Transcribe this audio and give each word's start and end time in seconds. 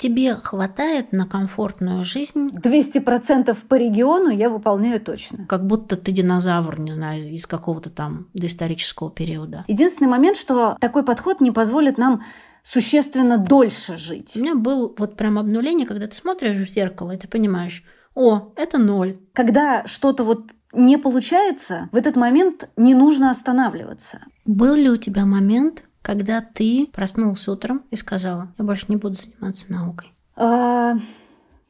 Тебе 0.00 0.34
хватает 0.34 1.12
на 1.12 1.26
комфортную 1.26 2.04
жизнь? 2.04 2.48
200% 2.54 3.54
по 3.68 3.74
региону 3.74 4.30
я 4.30 4.48
выполняю 4.48 4.98
точно. 4.98 5.44
Как 5.46 5.66
будто 5.66 5.94
ты 5.94 6.10
динозавр, 6.10 6.80
не 6.80 6.92
знаю, 6.92 7.30
из 7.30 7.46
какого-то 7.46 7.90
там 7.90 8.28
доисторического 8.32 9.10
периода. 9.10 9.66
Единственный 9.68 10.08
момент, 10.08 10.38
что 10.38 10.74
такой 10.80 11.04
подход 11.04 11.42
не 11.42 11.50
позволит 11.50 11.98
нам 11.98 12.24
существенно 12.62 13.36
дольше 13.36 13.98
жить. 13.98 14.34
У 14.36 14.40
меня 14.40 14.54
был 14.54 14.94
вот 14.96 15.16
прям 15.16 15.38
обнуление, 15.38 15.86
когда 15.86 16.06
ты 16.06 16.16
смотришь 16.16 16.56
в 16.56 16.70
зеркало, 16.70 17.10
и 17.10 17.18
ты 17.18 17.28
понимаешь, 17.28 17.84
о, 18.14 18.54
это 18.56 18.78
ноль. 18.78 19.18
Когда 19.34 19.84
что-то 19.84 20.24
вот 20.24 20.50
не 20.72 20.96
получается, 20.96 21.90
в 21.92 21.96
этот 21.96 22.16
момент 22.16 22.70
не 22.78 22.94
нужно 22.94 23.30
останавливаться. 23.30 24.20
Был 24.46 24.74
ли 24.76 24.88
у 24.88 24.96
тебя 24.96 25.26
момент, 25.26 25.84
когда 26.02 26.40
ты 26.40 26.88
проснулся 26.92 27.52
утром 27.52 27.84
и 27.90 27.96
сказала, 27.96 28.52
я 28.58 28.64
больше 28.64 28.86
не 28.88 28.96
буду 28.96 29.14
заниматься 29.14 29.72
наукой? 29.72 30.12
А, 30.36 30.94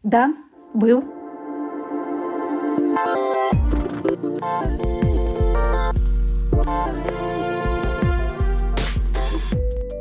да, 0.02 0.34
был. 0.74 1.02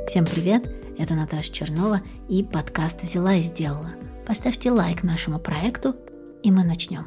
Всем 0.08 0.26
привет, 0.26 0.68
это 0.98 1.14
Наташа 1.14 1.52
Чернова 1.52 2.02
и 2.28 2.44
подкаст 2.44 3.04
«Взяла 3.04 3.36
и 3.36 3.42
сделала». 3.42 3.92
Поставьте 4.26 4.72
лайк 4.72 5.04
нашему 5.04 5.40
проекту, 5.40 5.96
и 6.44 6.52
мы 6.52 6.64
начнем. 6.64 7.06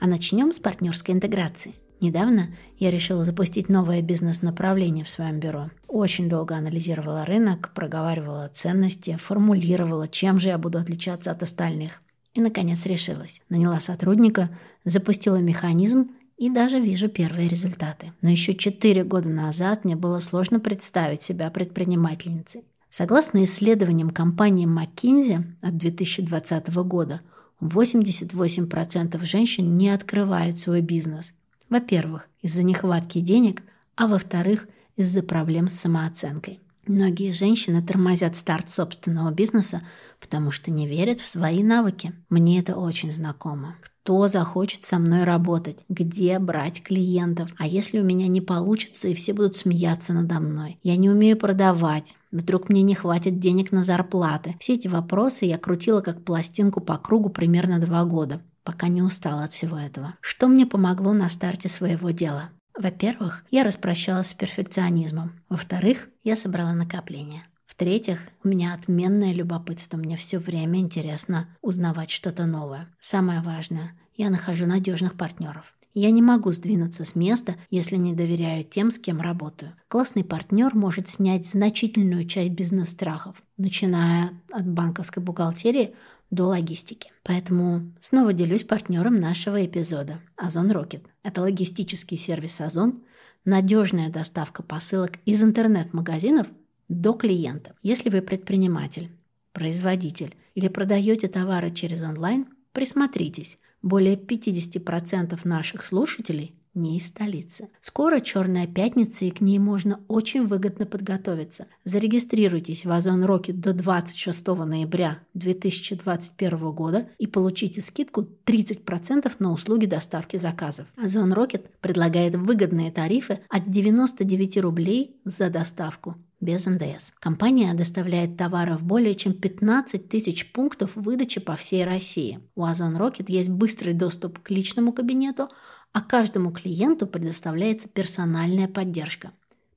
А 0.00 0.06
начнем 0.06 0.52
с 0.52 0.60
партнерской 0.60 1.14
интеграции– 1.14 1.74
Недавно 2.00 2.54
я 2.78 2.90
решила 2.90 3.24
запустить 3.24 3.68
новое 3.68 4.02
бизнес-направление 4.02 5.04
в 5.04 5.08
своем 5.08 5.40
бюро. 5.40 5.70
Очень 5.88 6.28
долго 6.28 6.54
анализировала 6.54 7.24
рынок, 7.24 7.72
проговаривала 7.74 8.48
ценности, 8.52 9.16
формулировала, 9.16 10.06
чем 10.06 10.38
же 10.38 10.48
я 10.48 10.58
буду 10.58 10.78
отличаться 10.78 11.30
от 11.30 11.42
остальных. 11.42 12.02
И, 12.34 12.40
наконец, 12.40 12.84
решилась. 12.84 13.40
Наняла 13.48 13.80
сотрудника, 13.80 14.50
запустила 14.84 15.36
механизм 15.36 16.10
и 16.36 16.50
даже 16.50 16.80
вижу 16.80 17.08
первые 17.08 17.48
результаты. 17.48 18.12
Но 18.20 18.28
еще 18.28 18.54
четыре 18.54 19.02
года 19.02 19.30
назад 19.30 19.86
мне 19.86 19.96
было 19.96 20.18
сложно 20.18 20.60
представить 20.60 21.22
себя 21.22 21.50
предпринимательницей. 21.50 22.64
Согласно 22.90 23.42
исследованиям 23.44 24.10
компании 24.10 24.66
McKinsey 24.66 25.42
от 25.62 25.78
2020 25.78 26.68
года, 26.84 27.22
88% 27.62 29.24
женщин 29.24 29.74
не 29.74 29.88
открывают 29.88 30.58
свой 30.58 30.82
бизнес– 30.82 31.32
во-первых, 31.68 32.28
из-за 32.42 32.62
нехватки 32.62 33.20
денег, 33.20 33.62
а 33.96 34.06
во-вторых, 34.06 34.68
из-за 34.96 35.22
проблем 35.22 35.68
с 35.68 35.74
самооценкой. 35.74 36.60
Многие 36.86 37.32
женщины 37.32 37.82
тормозят 37.82 38.36
старт 38.36 38.70
собственного 38.70 39.32
бизнеса, 39.32 39.82
потому 40.20 40.52
что 40.52 40.70
не 40.70 40.86
верят 40.86 41.18
в 41.18 41.26
свои 41.26 41.64
навыки. 41.64 42.12
Мне 42.28 42.60
это 42.60 42.76
очень 42.76 43.10
знакомо. 43.10 43.76
Кто 43.80 44.28
захочет 44.28 44.84
со 44.84 45.00
мной 45.00 45.24
работать? 45.24 45.78
Где 45.88 46.38
брать 46.38 46.84
клиентов? 46.84 47.50
А 47.58 47.66
если 47.66 47.98
у 47.98 48.04
меня 48.04 48.28
не 48.28 48.40
получится 48.40 49.08
и 49.08 49.14
все 49.14 49.32
будут 49.32 49.56
смеяться 49.56 50.12
надо 50.12 50.38
мной? 50.38 50.78
Я 50.84 50.96
не 50.96 51.10
умею 51.10 51.36
продавать. 51.36 52.14
Вдруг 52.30 52.68
мне 52.68 52.82
не 52.82 52.94
хватит 52.94 53.40
денег 53.40 53.72
на 53.72 53.82
зарплаты? 53.82 54.54
Все 54.60 54.74
эти 54.74 54.86
вопросы 54.86 55.44
я 55.46 55.58
крутила 55.58 56.02
как 56.02 56.24
пластинку 56.24 56.80
по 56.80 56.98
кругу 56.98 57.30
примерно 57.30 57.80
два 57.80 58.04
года 58.04 58.40
пока 58.66 58.88
не 58.88 59.00
устала 59.00 59.44
от 59.44 59.52
всего 59.52 59.78
этого. 59.78 60.16
Что 60.20 60.48
мне 60.48 60.66
помогло 60.66 61.12
на 61.12 61.30
старте 61.30 61.68
своего 61.68 62.10
дела? 62.10 62.50
Во-первых, 62.76 63.44
я 63.50 63.64
распрощалась 63.64 64.26
с 64.26 64.34
перфекционизмом. 64.34 65.40
Во-вторых, 65.48 66.08
я 66.24 66.36
собрала 66.36 66.74
накопления. 66.74 67.46
В-третьих, 67.64 68.20
у 68.42 68.48
меня 68.48 68.74
отменное 68.74 69.32
любопытство. 69.32 69.96
Мне 69.96 70.16
все 70.16 70.38
время 70.38 70.80
интересно 70.80 71.48
узнавать 71.62 72.10
что-то 72.10 72.44
новое. 72.44 72.88
Самое 73.00 73.40
важное, 73.40 73.92
я 74.16 74.30
нахожу 74.30 74.66
надежных 74.66 75.14
партнеров. 75.14 75.74
Я 75.94 76.10
не 76.10 76.20
могу 76.20 76.52
сдвинуться 76.52 77.06
с 77.06 77.14
места, 77.14 77.56
если 77.70 77.96
не 77.96 78.12
доверяю 78.12 78.64
тем, 78.64 78.90
с 78.90 78.98
кем 78.98 79.20
работаю. 79.20 79.72
Классный 79.88 80.24
партнер 80.24 80.74
может 80.74 81.08
снять 81.08 81.46
значительную 81.46 82.24
часть 82.24 82.50
бизнес-страхов, 82.50 83.42
начиная 83.56 84.30
от 84.52 84.68
банковской 84.68 85.22
бухгалтерии 85.22 85.94
до 86.30 86.44
логистики. 86.44 87.12
Поэтому 87.22 87.92
снова 88.00 88.32
делюсь 88.32 88.64
партнером 88.64 89.16
нашего 89.20 89.64
эпизода– 89.64 90.20
Озон 90.36 90.70
Рокет. 90.70 91.02
Это 91.22 91.40
логистический 91.40 92.16
сервис 92.16 92.60
Озон, 92.60 93.02
надежная 93.44 94.10
доставка 94.10 94.62
посылок 94.62 95.18
из 95.24 95.42
интернет-магазинов 95.42 96.48
до 96.88 97.12
клиентов. 97.12 97.76
Если 97.82 98.10
вы 98.10 98.22
предприниматель, 98.22 99.10
производитель 99.52 100.36
или 100.54 100.68
продаете 100.68 101.28
товары 101.28 101.70
через 101.70 102.02
онлайн, 102.02 102.46
присмотритесь. 102.72 103.58
Более 103.82 104.16
50% 104.16 105.38
наших 105.44 105.84
слушателей 105.84 106.55
не 106.76 106.98
из 106.98 107.08
столицы. 107.08 107.68
Скоро 107.80 108.20
Черная 108.20 108.66
пятница, 108.66 109.24
и 109.24 109.30
к 109.30 109.40
ней 109.40 109.58
можно 109.58 110.00
очень 110.08 110.44
выгодно 110.44 110.86
подготовиться. 110.86 111.66
Зарегистрируйтесь 111.84 112.84
в 112.84 112.92
Озон 112.92 113.24
Рокет 113.24 113.60
до 113.60 113.72
26 113.72 114.46
ноября 114.46 115.20
2021 115.34 116.70
года 116.72 117.08
и 117.18 117.26
получите 117.26 117.80
скидку 117.80 118.26
30% 118.44 119.32
на 119.38 119.52
услуги 119.52 119.86
доставки 119.86 120.36
заказов. 120.36 120.86
Озон 120.96 121.32
Рокет 121.32 121.70
предлагает 121.80 122.34
выгодные 122.34 122.92
тарифы 122.92 123.40
от 123.48 123.70
99 123.70 124.58
рублей 124.58 125.20
за 125.24 125.50
доставку 125.50 126.16
без 126.40 126.66
НДС. 126.66 127.12
Компания 127.18 127.72
доставляет 127.74 128.36
товары 128.36 128.76
в 128.76 128.82
более 128.82 129.14
чем 129.14 129.32
15 129.32 130.08
тысяч 130.08 130.52
пунктов 130.52 130.96
выдачи 130.96 131.40
по 131.40 131.56
всей 131.56 131.84
России. 131.84 132.40
У 132.54 132.64
Озон 132.64 132.96
Рокет 132.96 133.30
есть 133.30 133.48
быстрый 133.48 133.94
доступ 133.94 134.40
к 134.40 134.50
личному 134.50 134.92
кабинету, 134.92 135.48
а 135.96 136.02
каждому 136.02 136.52
клиенту 136.52 137.06
предоставляется 137.06 137.88
персональная 137.88 138.68
поддержка. 138.68 139.30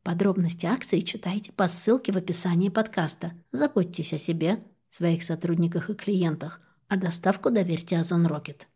Подробности 0.03 0.65
акции 0.65 0.99
читайте 0.99 1.53
по 1.53 1.65
ссылке 1.69 2.11
в 2.11 2.17
описании 2.17 2.67
подкаста. 2.67 3.31
Заботьтесь 3.53 4.11
о 4.11 4.17
себе, 4.17 4.59
своих 4.89 5.23
сотрудниках 5.23 5.89
и 5.89 5.93
клиентах, 5.93 6.59
а 6.89 6.97
доставку 6.97 7.51
доверьте 7.51 7.97
Озон 7.97 8.25
Рокет. 8.25 8.67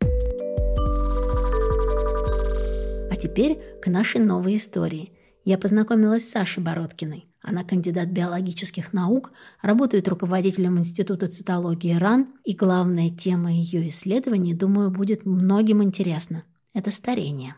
А 3.11 3.15
теперь 3.17 3.59
к 3.81 3.87
нашей 3.87 4.21
новой 4.21 4.55
истории. 4.55 5.11
Я 5.43 5.57
познакомилась 5.57 6.25
с 6.25 6.31
Сашей 6.31 6.63
Бородкиной. 6.63 7.25
Она 7.41 7.65
кандидат 7.65 8.07
биологических 8.07 8.93
наук, 8.93 9.33
работает 9.61 10.07
руководителем 10.07 10.79
Института 10.79 11.27
цитологии 11.27 11.93
РАН, 11.93 12.25
и 12.45 12.55
главная 12.55 13.09
тема 13.09 13.51
ее 13.51 13.89
исследований, 13.89 14.53
думаю, 14.53 14.91
будет 14.91 15.25
многим 15.25 15.83
интересна– 15.83 16.45
это 16.73 16.91
старение. 16.91 17.56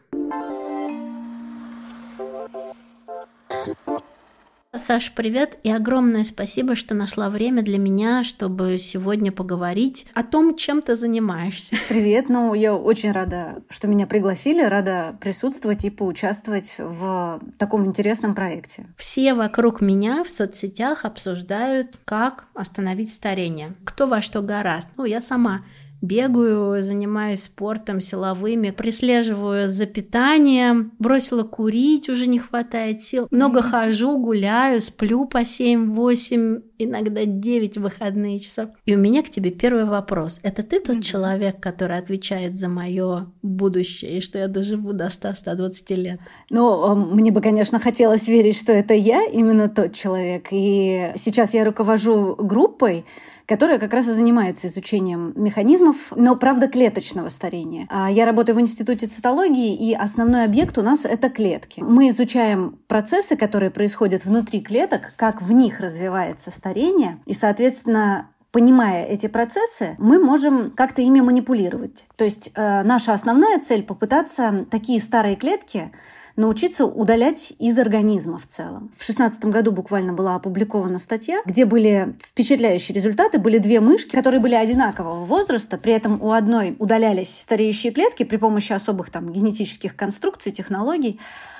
Саша, 4.78 5.14
привет 5.16 5.58
и 5.64 5.72
огромное 5.72 6.26
спасибо, 6.26 6.76
что 6.76 6.94
нашла 6.94 7.30
время 7.30 7.62
для 7.62 7.78
меня, 7.78 8.24
чтобы 8.24 8.78
сегодня 8.78 9.32
поговорить 9.32 10.06
о 10.14 10.22
том, 10.22 10.58
чем 10.58 10.82
ты 10.82 10.98
занимаешься. 10.98 11.78
Привет, 11.88 12.28
ну 12.28 12.54
я 12.54 12.76
очень 12.76 13.14
рада, 13.14 13.64
что 13.70 13.88
меня 13.88 14.06
пригласили, 14.06 14.62
рада 14.62 15.18
присутствовать 15.22 15.86
и 15.86 15.90
поучаствовать 15.90 16.74
в 16.78 17.42
таком 17.58 17.86
интересном 17.86 18.36
проекте. 18.36 18.88
Все 18.98 19.34
вокруг 19.34 19.80
меня 19.80 20.26
в 20.26 20.30
соцсетях 20.30 21.06
обсуждают, 21.06 21.98
как 22.04 22.48
остановить 22.54 23.14
старение. 23.14 23.76
Кто 23.86 24.08
во 24.08 24.22
что 24.22 24.42
гораст. 24.42 24.90
Ну, 24.98 25.06
я 25.06 25.22
сама 25.22 25.64
бегаю, 26.06 26.84
занимаюсь 26.84 27.44
спортом 27.44 28.02
силовыми, 28.02 28.72
прислеживаю 28.72 29.70
за 29.70 29.86
питанием, 29.86 30.92
бросила 31.00 31.44
курить, 31.44 32.10
уже 32.10 32.28
не 32.28 32.40
хватает 32.40 33.04
сил. 33.04 33.28
Много 33.32 33.62
хожу, 33.62 34.18
гуляю, 34.18 34.82
сплю 34.82 35.26
по 35.26 35.40
7-8, 35.40 36.64
иногда 36.78 37.26
9 37.26 37.78
выходные 37.78 38.40
часов. 38.40 38.70
И 38.86 38.96
у 38.96 38.98
меня 38.98 39.24
к 39.24 39.30
тебе 39.30 39.52
первый 39.52 39.86
вопрос. 39.86 40.40
Это 40.44 40.64
ты 40.64 40.80
тот 40.80 41.04
человек, 41.04 41.60
который 41.60 41.98
отвечает 41.98 42.58
за 42.58 42.70
мое 42.70 43.32
будущее, 43.42 44.18
и 44.18 44.22
что 44.22 44.38
я 44.38 44.48
доживу 44.48 44.94
до 44.94 45.08
100-120 45.08 45.96
лет? 45.96 46.20
Ну, 46.50 46.96
мне 46.96 47.32
бы, 47.32 47.42
конечно, 47.42 47.80
хотелось 47.80 48.28
верить, 48.28 48.58
что 48.58 48.72
это 48.72 48.94
я 48.94 49.26
именно 49.26 49.70
тот 49.70 49.94
человек. 49.94 50.48
И 50.52 51.12
сейчас 51.16 51.54
я 51.54 51.66
руковожу 51.66 52.36
группой, 52.36 53.06
которая 53.46 53.80
как 53.80 53.94
раз 53.94 54.08
и 54.08 54.12
занимается 54.12 54.68
изучением 54.68 55.34
механизмов, 55.36 55.96
но, 56.16 56.36
правда, 56.36 56.68
клеточного 56.68 57.30
старения. 57.30 57.88
А 57.90 58.10
я 58.10 58.26
работаю 58.26 58.56
в 58.56 58.62
Институте 58.62 59.08
цитологии, 59.08 59.76
и 59.76 59.94
основной 59.94 60.46
объект 60.46 60.78
у 60.78 60.82
нас— 60.82 61.06
это 61.06 61.30
клетки. 61.30 61.82
Мы 61.82 62.10
изучаем 62.10 62.80
процессы, 62.88 63.36
которые 63.36 63.72
происходят 63.72 64.26
внутри 64.26 64.62
клеток, 64.62 65.14
как 65.16 65.42
в 65.42 65.52
них 65.52 65.80
развивается 65.80 66.52
старение, 66.52 67.20
и, 67.26 67.34
соответственно, 67.34 68.30
понимая 68.52 69.06
эти 69.06 69.28
процессы, 69.28 69.98
мы 69.98 70.18
можем 70.18 70.72
как-то 70.72 71.02
ими 71.02 71.20
манипулировать. 71.20 72.08
То 72.16 72.24
есть 72.24 72.52
э, 72.56 72.84
наша 72.84 73.14
основная 73.14 73.60
цель 73.60 73.84
попытаться 73.84 74.66
такие 74.72 75.02
старые 75.02 75.36
клетки 75.36 75.92
научиться 76.36 76.86
удалять 76.86 77.54
из 77.60 77.78
организма 77.78 78.38
в 78.38 78.46
целом. 78.46 78.92
В 78.98 79.04
шестнадцатом 79.04 79.52
году 79.52 79.72
буквально 79.72 80.14
была 80.14 80.36
опубликована 80.36 81.00
статья, 81.00 81.42
где 81.46 81.66
были 81.66 82.16
впечатляющие 82.24 82.96
результаты. 82.96 83.40
Были 83.40 83.58
две 83.58 83.80
мышки, 83.80 84.16
которые 84.16 84.42
были 84.42 84.56
одинакового 84.56 85.26
возраста, 85.26 85.78
при 85.78 85.94
этом 85.94 86.22
у 86.22 86.32
одной 86.32 86.76
удалялись 86.80 87.42
стареющие 87.42 87.92
клетки 87.92 88.24
при 88.24 88.38
помощи 88.38 88.74
особых 88.74 89.10
там 89.10 89.32
генетических 89.32 89.96
конструкций, 89.96 90.52
технологий, 90.52 91.20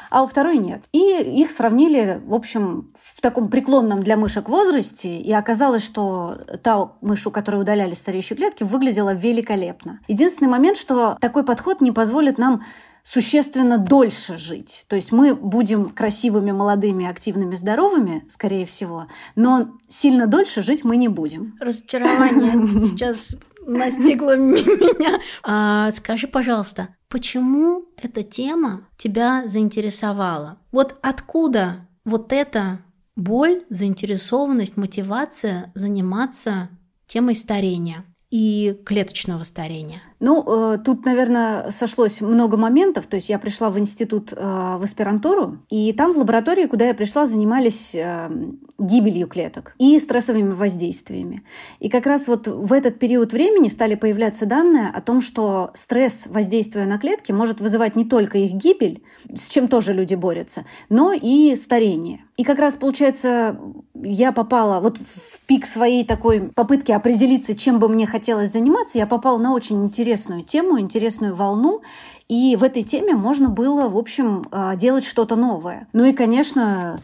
а 0.10 0.24
у 0.24 0.28
второй 0.28 0.58
нет. 0.58 0.84
И 0.92 1.00
их 1.42 1.52
сравнили, 1.52 2.22
в 2.26 2.34
общем, 2.34 2.94
в 3.00 3.22
таком 3.22 3.50
преклонном 3.50 4.04
для 4.04 4.18
мышек 4.18 4.48
возрасте, 4.48 5.20
и 5.20 5.32
оказалось, 5.34 5.84
что 5.84 6.38
та 6.64 6.92
мышь, 7.02 7.26
у 7.28 7.32
которой 7.32 7.62
удаляли 7.62 7.96
стареющие 7.96 8.38
клетки, 8.38 8.64
выглядела 8.64 9.14
великолепно. 9.14 10.00
Единственный 10.08 10.48
момент, 10.48 10.78
что 10.78 11.18
такой 11.20 11.44
подход 11.44 11.82
не 11.82 11.92
позволит 11.92 12.38
нам 12.38 12.64
существенно 13.06 13.78
дольше 13.78 14.38
жить. 14.38 14.86
То 14.90 14.96
есть 14.96 15.12
мы 15.12 15.36
будем 15.36 15.90
красивыми, 15.90 16.52
молодыми, 16.52 17.06
активными, 17.06 17.56
здоровыми, 17.56 18.26
скорее 18.30 18.66
всего, 18.66 19.08
но 19.36 19.70
сильно 19.88 20.26
дольше 20.28 20.62
жить 20.64 20.84
мы 20.84 20.98
не 20.98 21.08
будем. 21.08 21.56
Разочарование 21.62 22.80
сейчас 22.82 23.38
настигло 23.66 24.36
меня. 24.38 25.20
А, 25.44 25.92
скажи, 25.92 26.28
пожалуйста, 26.28 26.90
почему 27.08 27.84
эта 28.02 28.24
тема 28.24 28.88
тебя 28.98 29.44
заинтересовала? 29.46 30.58
Вот 30.72 30.98
откуда 31.04 31.88
вот 32.06 32.34
эта 32.34 32.80
боль, 33.16 33.64
заинтересованность, 33.70 34.78
мотивация 34.78 35.72
заниматься 35.76 36.70
темой 37.06 37.36
старения 37.36 38.04
и 38.32 38.76
клеточного 38.84 39.44
старения? 39.44 40.02
Ну, 40.20 40.44
э, 40.48 40.78
тут, 40.84 41.06
наверное, 41.06 41.72
сошлось 41.72 42.22
много 42.22 42.58
моментов. 42.58 43.08
То 43.08 43.18
есть 43.18 43.30
я 43.30 43.38
пришла 43.40 43.70
в 43.70 43.78
институт 43.78 44.32
э, 44.32 44.36
в 44.36 44.84
аспирантуру, 44.84 45.60
и 45.70 45.92
там 45.94 46.14
в 46.14 46.18
лаборатории, 46.18 46.68
куда 46.68 46.88
я 46.88 46.94
пришла, 46.94 47.26
занимались 47.26 47.94
э, 47.94 48.30
гибелью 48.80 49.28
клеток 49.28 49.76
и 49.78 50.00
стрессовыми 50.00 50.52
воздействиями. 50.52 51.44
И 51.80 51.90
как 51.90 52.06
раз 52.06 52.28
вот 52.28 52.48
в 52.48 52.72
этот 52.74 53.00
период 53.00 53.34
времени 53.34 53.68
стали 53.68 53.96
появляться 53.96 54.46
данные 54.46 54.90
о 54.90 55.02
том, 55.02 55.22
что 55.22 55.72
стресс, 55.74 56.26
воздействуя 56.28 56.86
на 56.86 56.98
клетки, 56.98 57.32
может 57.32 57.60
вызывать 57.60 57.96
не 57.96 58.06
только 58.06 58.38
их 58.38 58.54
гибель, 58.54 59.04
с 59.34 59.48
чем 59.48 59.68
тоже 59.68 59.94
люди 59.94 60.16
борются, 60.16 60.66
но 60.90 61.14
и 61.14 61.56
старение. 61.56 62.22
И 62.38 62.44
как 62.44 62.60
раз, 62.60 62.76
получается, 62.76 63.58
я 63.94 64.34
попала 64.34 64.82
вот 64.82 64.98
в 64.98 65.40
пик 65.46 65.66
своей 65.66 66.04
такой 66.04 66.42
попытки 66.54 66.92
определиться, 66.92 67.56
чем 67.56 67.80
бы 67.80 67.88
мне 67.88 68.06
хотелось 68.06 68.52
заниматься, 68.52 68.98
я 68.98 69.08
попала 69.08 69.38
на 69.38 69.54
очень 69.54 69.82
интересную 70.16 70.44
тему, 70.44 70.80
интересную 70.80 71.36
волну, 71.36 71.82
и 72.30 72.56
в 72.56 72.64
этой 72.64 72.84
теме 72.84 73.14
можно 73.14 73.50
было, 73.50 73.90
в 73.90 73.98
общем, 73.98 74.46
а, 74.52 74.76
делать 74.76 75.06
что-то 75.06 75.36
новое. 75.36 75.88
Ну 75.94 76.06
и, 76.06 76.14
конечно, 76.14 76.98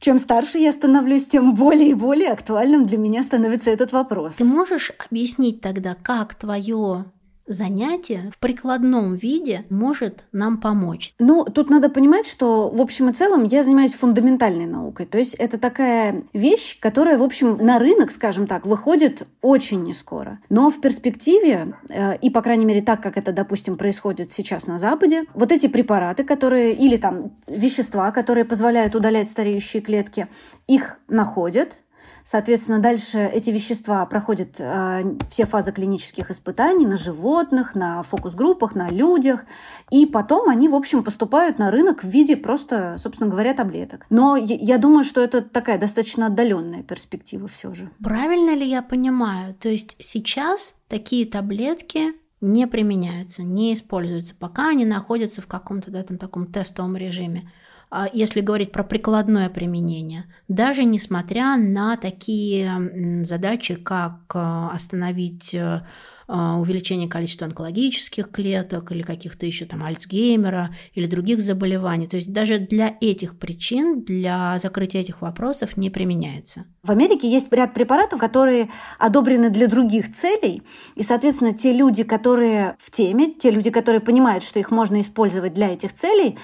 чем 0.00 0.18
старше 0.18 0.58
я 0.58 0.70
становлюсь, 0.70 1.26
тем 1.26 1.54
более 1.54 1.90
и 1.90 1.94
более 1.94 2.30
актуальным 2.30 2.86
для 2.86 2.98
меня 2.98 3.22
становится 3.22 3.70
этот 3.70 3.92
вопрос. 3.92 4.34
Ты 4.34 4.44
можешь 4.44 4.92
объяснить 4.98 5.60
тогда, 5.60 5.96
как 6.02 6.34
твое 6.34 7.06
занятие 7.48 8.30
в 8.34 8.38
прикладном 8.38 9.14
виде 9.14 9.64
может 9.70 10.24
нам 10.32 10.58
помочь? 10.58 11.14
Ну, 11.18 11.44
тут 11.44 11.70
надо 11.70 11.88
понимать, 11.88 12.26
что 12.26 12.68
в 12.68 12.80
общем 12.80 13.08
и 13.08 13.12
целом 13.12 13.44
я 13.44 13.62
занимаюсь 13.62 13.94
фундаментальной 13.94 14.66
наукой. 14.66 15.06
То 15.06 15.18
есть 15.18 15.34
это 15.34 15.58
такая 15.58 16.22
вещь, 16.32 16.78
которая, 16.78 17.18
в 17.18 17.22
общем, 17.22 17.56
на 17.56 17.78
рынок, 17.78 18.10
скажем 18.10 18.46
так, 18.46 18.66
выходит 18.66 19.26
очень 19.42 19.82
не 19.82 19.94
скоро. 19.94 20.38
Но 20.48 20.70
в 20.70 20.80
перспективе, 20.80 21.74
э, 21.88 22.16
и, 22.18 22.30
по 22.30 22.42
крайней 22.42 22.64
мере, 22.64 22.82
так, 22.82 23.02
как 23.02 23.16
это, 23.16 23.32
допустим, 23.32 23.76
происходит 23.76 24.32
сейчас 24.32 24.66
на 24.66 24.78
Западе, 24.78 25.24
вот 25.34 25.52
эти 25.52 25.66
препараты, 25.66 26.24
которые, 26.24 26.74
или 26.74 26.96
там 26.96 27.32
вещества, 27.46 28.10
которые 28.10 28.44
позволяют 28.44 28.94
удалять 28.94 29.28
стареющие 29.28 29.82
клетки, 29.82 30.28
их 30.66 30.98
находят, 31.08 31.82
Соответственно, 32.30 32.78
дальше 32.78 33.20
эти 33.20 33.48
вещества 33.48 34.04
проходят 34.04 34.56
э, 34.58 35.16
все 35.30 35.46
фазы 35.46 35.72
клинических 35.72 36.30
испытаний 36.30 36.84
на 36.84 36.98
животных, 36.98 37.74
на 37.74 38.02
фокус-группах, 38.02 38.74
на 38.74 38.90
людях. 38.90 39.46
И 39.90 40.04
потом 40.04 40.50
они, 40.50 40.68
в 40.68 40.74
общем, 40.74 41.02
поступают 41.02 41.58
на 41.58 41.70
рынок 41.70 42.04
в 42.04 42.06
виде 42.06 42.36
просто, 42.36 42.96
собственно 42.98 43.30
говоря, 43.30 43.54
таблеток. 43.54 44.04
Но 44.10 44.36
я 44.36 44.76
думаю, 44.76 45.04
что 45.04 45.22
это 45.22 45.40
такая 45.40 45.78
достаточно 45.78 46.26
отдаленная 46.26 46.82
перспектива 46.82 47.48
все 47.48 47.72
же. 47.72 47.90
Правильно 48.04 48.54
ли 48.54 48.68
я 48.68 48.82
понимаю? 48.82 49.54
То 49.54 49.70
есть 49.70 49.96
сейчас 49.98 50.76
такие 50.88 51.24
таблетки 51.24 52.12
не 52.42 52.66
применяются, 52.66 53.42
не 53.42 53.72
используются, 53.72 54.34
пока 54.38 54.68
они 54.68 54.84
находятся 54.84 55.40
в 55.40 55.46
каком-то 55.46 55.90
да, 55.90 56.02
там, 56.02 56.18
таком 56.18 56.44
тестовом 56.44 56.94
режиме. 56.94 57.50
А 57.90 58.08
если 58.12 58.40
говорить 58.40 58.70
про 58.70 58.84
прикладное 58.84 59.48
применение, 59.48 60.26
даже 60.46 60.84
несмотря 60.84 61.56
на 61.56 61.96
такие 61.96 63.24
задачи, 63.24 63.76
как 63.76 64.20
э, 64.34 64.68
остановить 64.74 65.54
э, 65.54 65.86
э, 66.28 66.32
увеличение 66.32 67.08
количества 67.08 67.46
онкологических 67.46 68.30
клеток 68.30 68.92
или 68.92 69.02
каких-то 69.02 69.46
еще 69.46 69.64
там 69.64 69.84
Альцгеймера 69.84 70.74
или 70.92 71.06
других 71.06 71.40
заболеваний. 71.40 72.06
То 72.06 72.16
есть 72.16 72.30
даже 72.30 72.58
для 72.58 72.94
этих 73.00 73.38
причин, 73.38 74.02
для 74.02 74.58
закрытия 74.58 75.00
этих 75.00 75.22
вопросов 75.22 75.78
не 75.78 75.88
применяется. 75.88 76.66
В 76.82 76.90
Америке 76.90 77.30
есть 77.30 77.52
ряд 77.52 77.74
препаратов, 77.74 78.20
которые 78.20 78.70
одобрены 78.98 79.50
для 79.50 79.66
других 79.66 80.14
целей, 80.14 80.62
и, 80.94 81.02
соответственно, 81.02 81.52
те 81.52 81.72
люди, 81.72 82.02
которые 82.02 82.76
в 82.78 82.90
теме, 82.90 83.32
те 83.32 83.50
люди, 83.50 83.70
которые 83.70 84.00
понимают, 84.00 84.44
что 84.44 84.58
их 84.58 84.70
можно 84.70 85.00
использовать 85.00 85.54
для 85.54 85.72
этих 85.72 85.92
целей, 85.92 86.38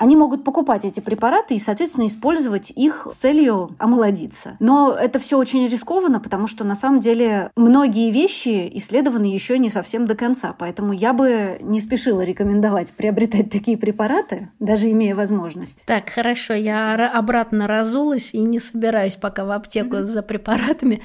они 0.00 0.16
могут 0.16 0.44
покупать 0.44 0.86
эти 0.86 1.00
препараты 1.00 1.54
и, 1.54 1.58
соответственно, 1.58 2.06
использовать 2.06 2.70
их 2.70 3.06
с 3.10 3.16
целью 3.16 3.76
омолодиться. 3.78 4.56
Но 4.58 4.96
это 4.98 5.18
все 5.18 5.36
очень 5.36 5.68
рискованно, 5.68 6.20
потому 6.20 6.46
что 6.46 6.64
на 6.64 6.74
самом 6.74 7.00
деле 7.00 7.50
многие 7.54 8.10
вещи 8.10 8.70
исследованы 8.76 9.26
еще 9.26 9.58
не 9.58 9.68
совсем 9.68 10.06
до 10.06 10.14
конца. 10.14 10.54
Поэтому 10.58 10.94
я 10.94 11.12
бы 11.12 11.58
не 11.60 11.82
спешила 11.82 12.22
рекомендовать 12.22 12.92
приобретать 12.92 13.50
такие 13.50 13.76
препараты, 13.76 14.48
даже 14.58 14.90
имея 14.90 15.14
возможность. 15.14 15.84
Так, 15.84 16.08
хорошо, 16.08 16.54
я 16.54 16.94
обратно 17.12 17.66
разулась 17.66 18.32
и 18.32 18.38
не 18.38 18.58
собираюсь 18.58 19.16
пока 19.16 19.44
в 19.44 19.50
аптеку 19.50 20.02
за 20.02 20.22
препаратами. 20.22 21.02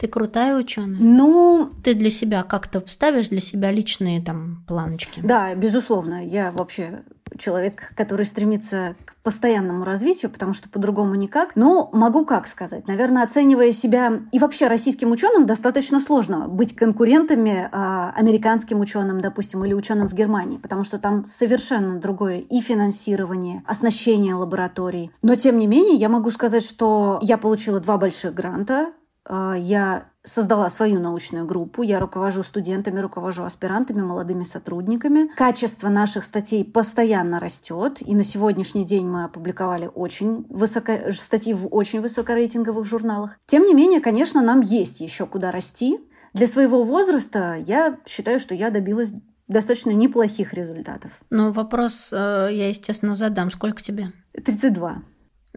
Ты 0.00 0.08
крутая 0.08 0.56
ученая? 0.56 0.96
Ну, 0.98 1.70
ты 1.84 1.92
для 1.92 2.10
себя 2.10 2.42
как-то 2.42 2.82
ставишь 2.86 3.28
для 3.28 3.40
себя 3.40 3.70
личные 3.70 4.22
там 4.22 4.64
планочки? 4.66 5.20
Да, 5.22 5.54
безусловно. 5.54 6.26
Я 6.26 6.50
вообще 6.52 7.02
человек, 7.38 7.92
который 7.96 8.26
стремится 8.26 8.96
к 9.04 9.16
постоянному 9.22 9.84
развитию, 9.84 10.30
потому 10.30 10.52
что 10.52 10.68
по-другому 10.68 11.14
никак. 11.14 11.56
Но 11.56 11.88
могу 11.92 12.24
как 12.24 12.46
сказать, 12.46 12.86
наверное, 12.86 13.24
оценивая 13.24 13.72
себя 13.72 14.20
и 14.32 14.38
вообще 14.38 14.66
российским 14.66 15.10
ученым 15.10 15.46
достаточно 15.46 16.00
сложно 16.00 16.48
быть 16.48 16.76
конкурентами 16.76 17.68
э, 17.70 18.12
американским 18.16 18.80
ученым, 18.80 19.20
допустим, 19.20 19.64
или 19.64 19.72
ученым 19.72 20.08
в 20.08 20.14
Германии, 20.14 20.58
потому 20.58 20.84
что 20.84 20.98
там 20.98 21.24
совершенно 21.24 21.98
другое 21.98 22.38
и 22.38 22.60
финансирование, 22.60 23.62
оснащение 23.66 24.34
лабораторий. 24.34 25.10
Но 25.22 25.34
тем 25.36 25.58
не 25.58 25.66
менее, 25.66 25.96
я 25.96 26.08
могу 26.08 26.30
сказать, 26.30 26.64
что 26.64 27.18
я 27.22 27.38
получила 27.38 27.80
два 27.80 27.96
больших 27.96 28.34
гранта 28.34 28.92
я 29.28 30.06
создала 30.24 30.70
свою 30.70 31.00
научную 31.00 31.44
группу, 31.44 31.82
я 31.82 32.00
руковожу 32.00 32.42
студентами, 32.42 32.98
руковожу 32.98 33.44
аспирантами, 33.44 34.00
молодыми 34.00 34.42
сотрудниками. 34.42 35.28
Качество 35.36 35.88
наших 35.90 36.24
статей 36.24 36.64
постоянно 36.64 37.38
растет, 37.38 37.98
и 38.00 38.14
на 38.14 38.24
сегодняшний 38.24 38.84
день 38.84 39.06
мы 39.06 39.24
опубликовали 39.24 39.90
очень 39.94 40.46
высоко... 40.48 41.12
статьи 41.12 41.52
в 41.52 41.68
очень 41.68 42.00
высокорейтинговых 42.00 42.86
журналах. 42.86 43.38
Тем 43.44 43.64
не 43.64 43.74
менее, 43.74 44.00
конечно, 44.00 44.42
нам 44.42 44.60
есть 44.60 45.00
еще 45.00 45.26
куда 45.26 45.50
расти. 45.50 46.00
Для 46.32 46.46
своего 46.46 46.82
возраста 46.82 47.62
я 47.66 47.98
считаю, 48.06 48.40
что 48.40 48.54
я 48.54 48.70
добилась 48.70 49.12
достаточно 49.46 49.90
неплохих 49.90 50.54
результатов. 50.54 51.12
Ну, 51.30 51.52
вопрос 51.52 52.10
э, 52.12 52.48
я, 52.50 52.68
естественно, 52.68 53.14
задам. 53.14 53.50
Сколько 53.50 53.82
тебе? 53.82 54.12
32. 54.32 55.02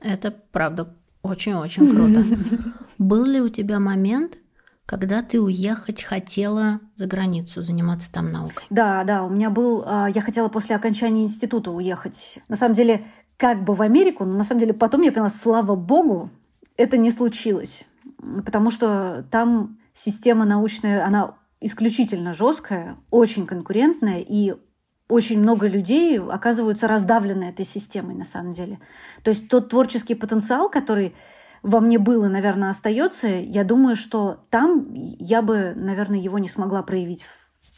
Это 0.02 0.32
правда 0.52 0.94
очень-очень 1.24 1.90
круто. 1.90 2.24
Был 2.98 3.26
ли 3.26 3.42
у 3.42 3.50
тебя 3.50 3.80
момент, 3.80 4.40
когда 4.86 5.22
ты 5.22 5.42
уехать 5.42 6.04
хотела 6.04 6.80
за 6.96 7.08
границу, 7.08 7.62
заниматься 7.62 8.12
там 8.12 8.32
наукой? 8.32 8.64
Да, 8.70 9.04
да, 9.04 9.24
у 9.24 9.30
меня 9.30 9.50
был... 9.50 9.84
А, 9.86 10.08
я 10.08 10.22
хотела 10.22 10.48
после 10.48 10.76
окончания 10.76 11.24
института 11.24 11.72
уехать. 11.72 12.40
На 12.48 12.56
самом 12.56 12.74
деле, 12.76 13.06
как 13.38 13.64
бы 13.64 13.76
в 13.76 13.82
Америку, 13.82 14.26
но 14.26 14.38
на 14.38 14.44
самом 14.44 14.62
деле 14.62 14.74
потом 14.74 15.02
я 15.02 15.12
поняла, 15.12 15.30
слава 15.30 15.76
богу, 15.76 16.30
это 16.78 16.98
не 16.98 17.12
случилось. 17.12 17.86
Потому 18.46 18.72
что 18.72 19.26
там 19.30 19.78
система 19.94 20.46
научная, 20.46 21.06
она 21.06 21.36
исключительно 21.60 22.34
жесткая, 22.34 22.98
очень 23.12 23.46
конкурентная, 23.46 24.20
и 24.20 24.56
очень 25.10 25.40
много 25.40 25.68
людей 25.68 26.20
оказываются 26.20 26.88
раздавлены 26.88 27.46
этой 27.46 27.66
системой 27.66 28.16
на 28.16 28.26
самом 28.26 28.54
деле. 28.54 28.80
То 29.24 29.30
есть 29.30 29.48
тот 29.48 29.70
творческий 29.70 30.16
потенциал, 30.16 30.70
который 30.70 31.16
во 31.64 31.80
мне 31.80 32.00
был 32.00 32.26
и, 32.26 32.30
наверное, 32.30 32.70
остается, 32.70 33.28
я 33.28 33.64
думаю, 33.64 33.96
что 33.96 34.46
там 34.50 34.94
я 34.94 35.42
бы, 35.42 35.74
наверное, 35.76 36.20
его 36.20 36.40
не 36.40 36.48
смогла 36.48 36.84
проявить 36.84 37.26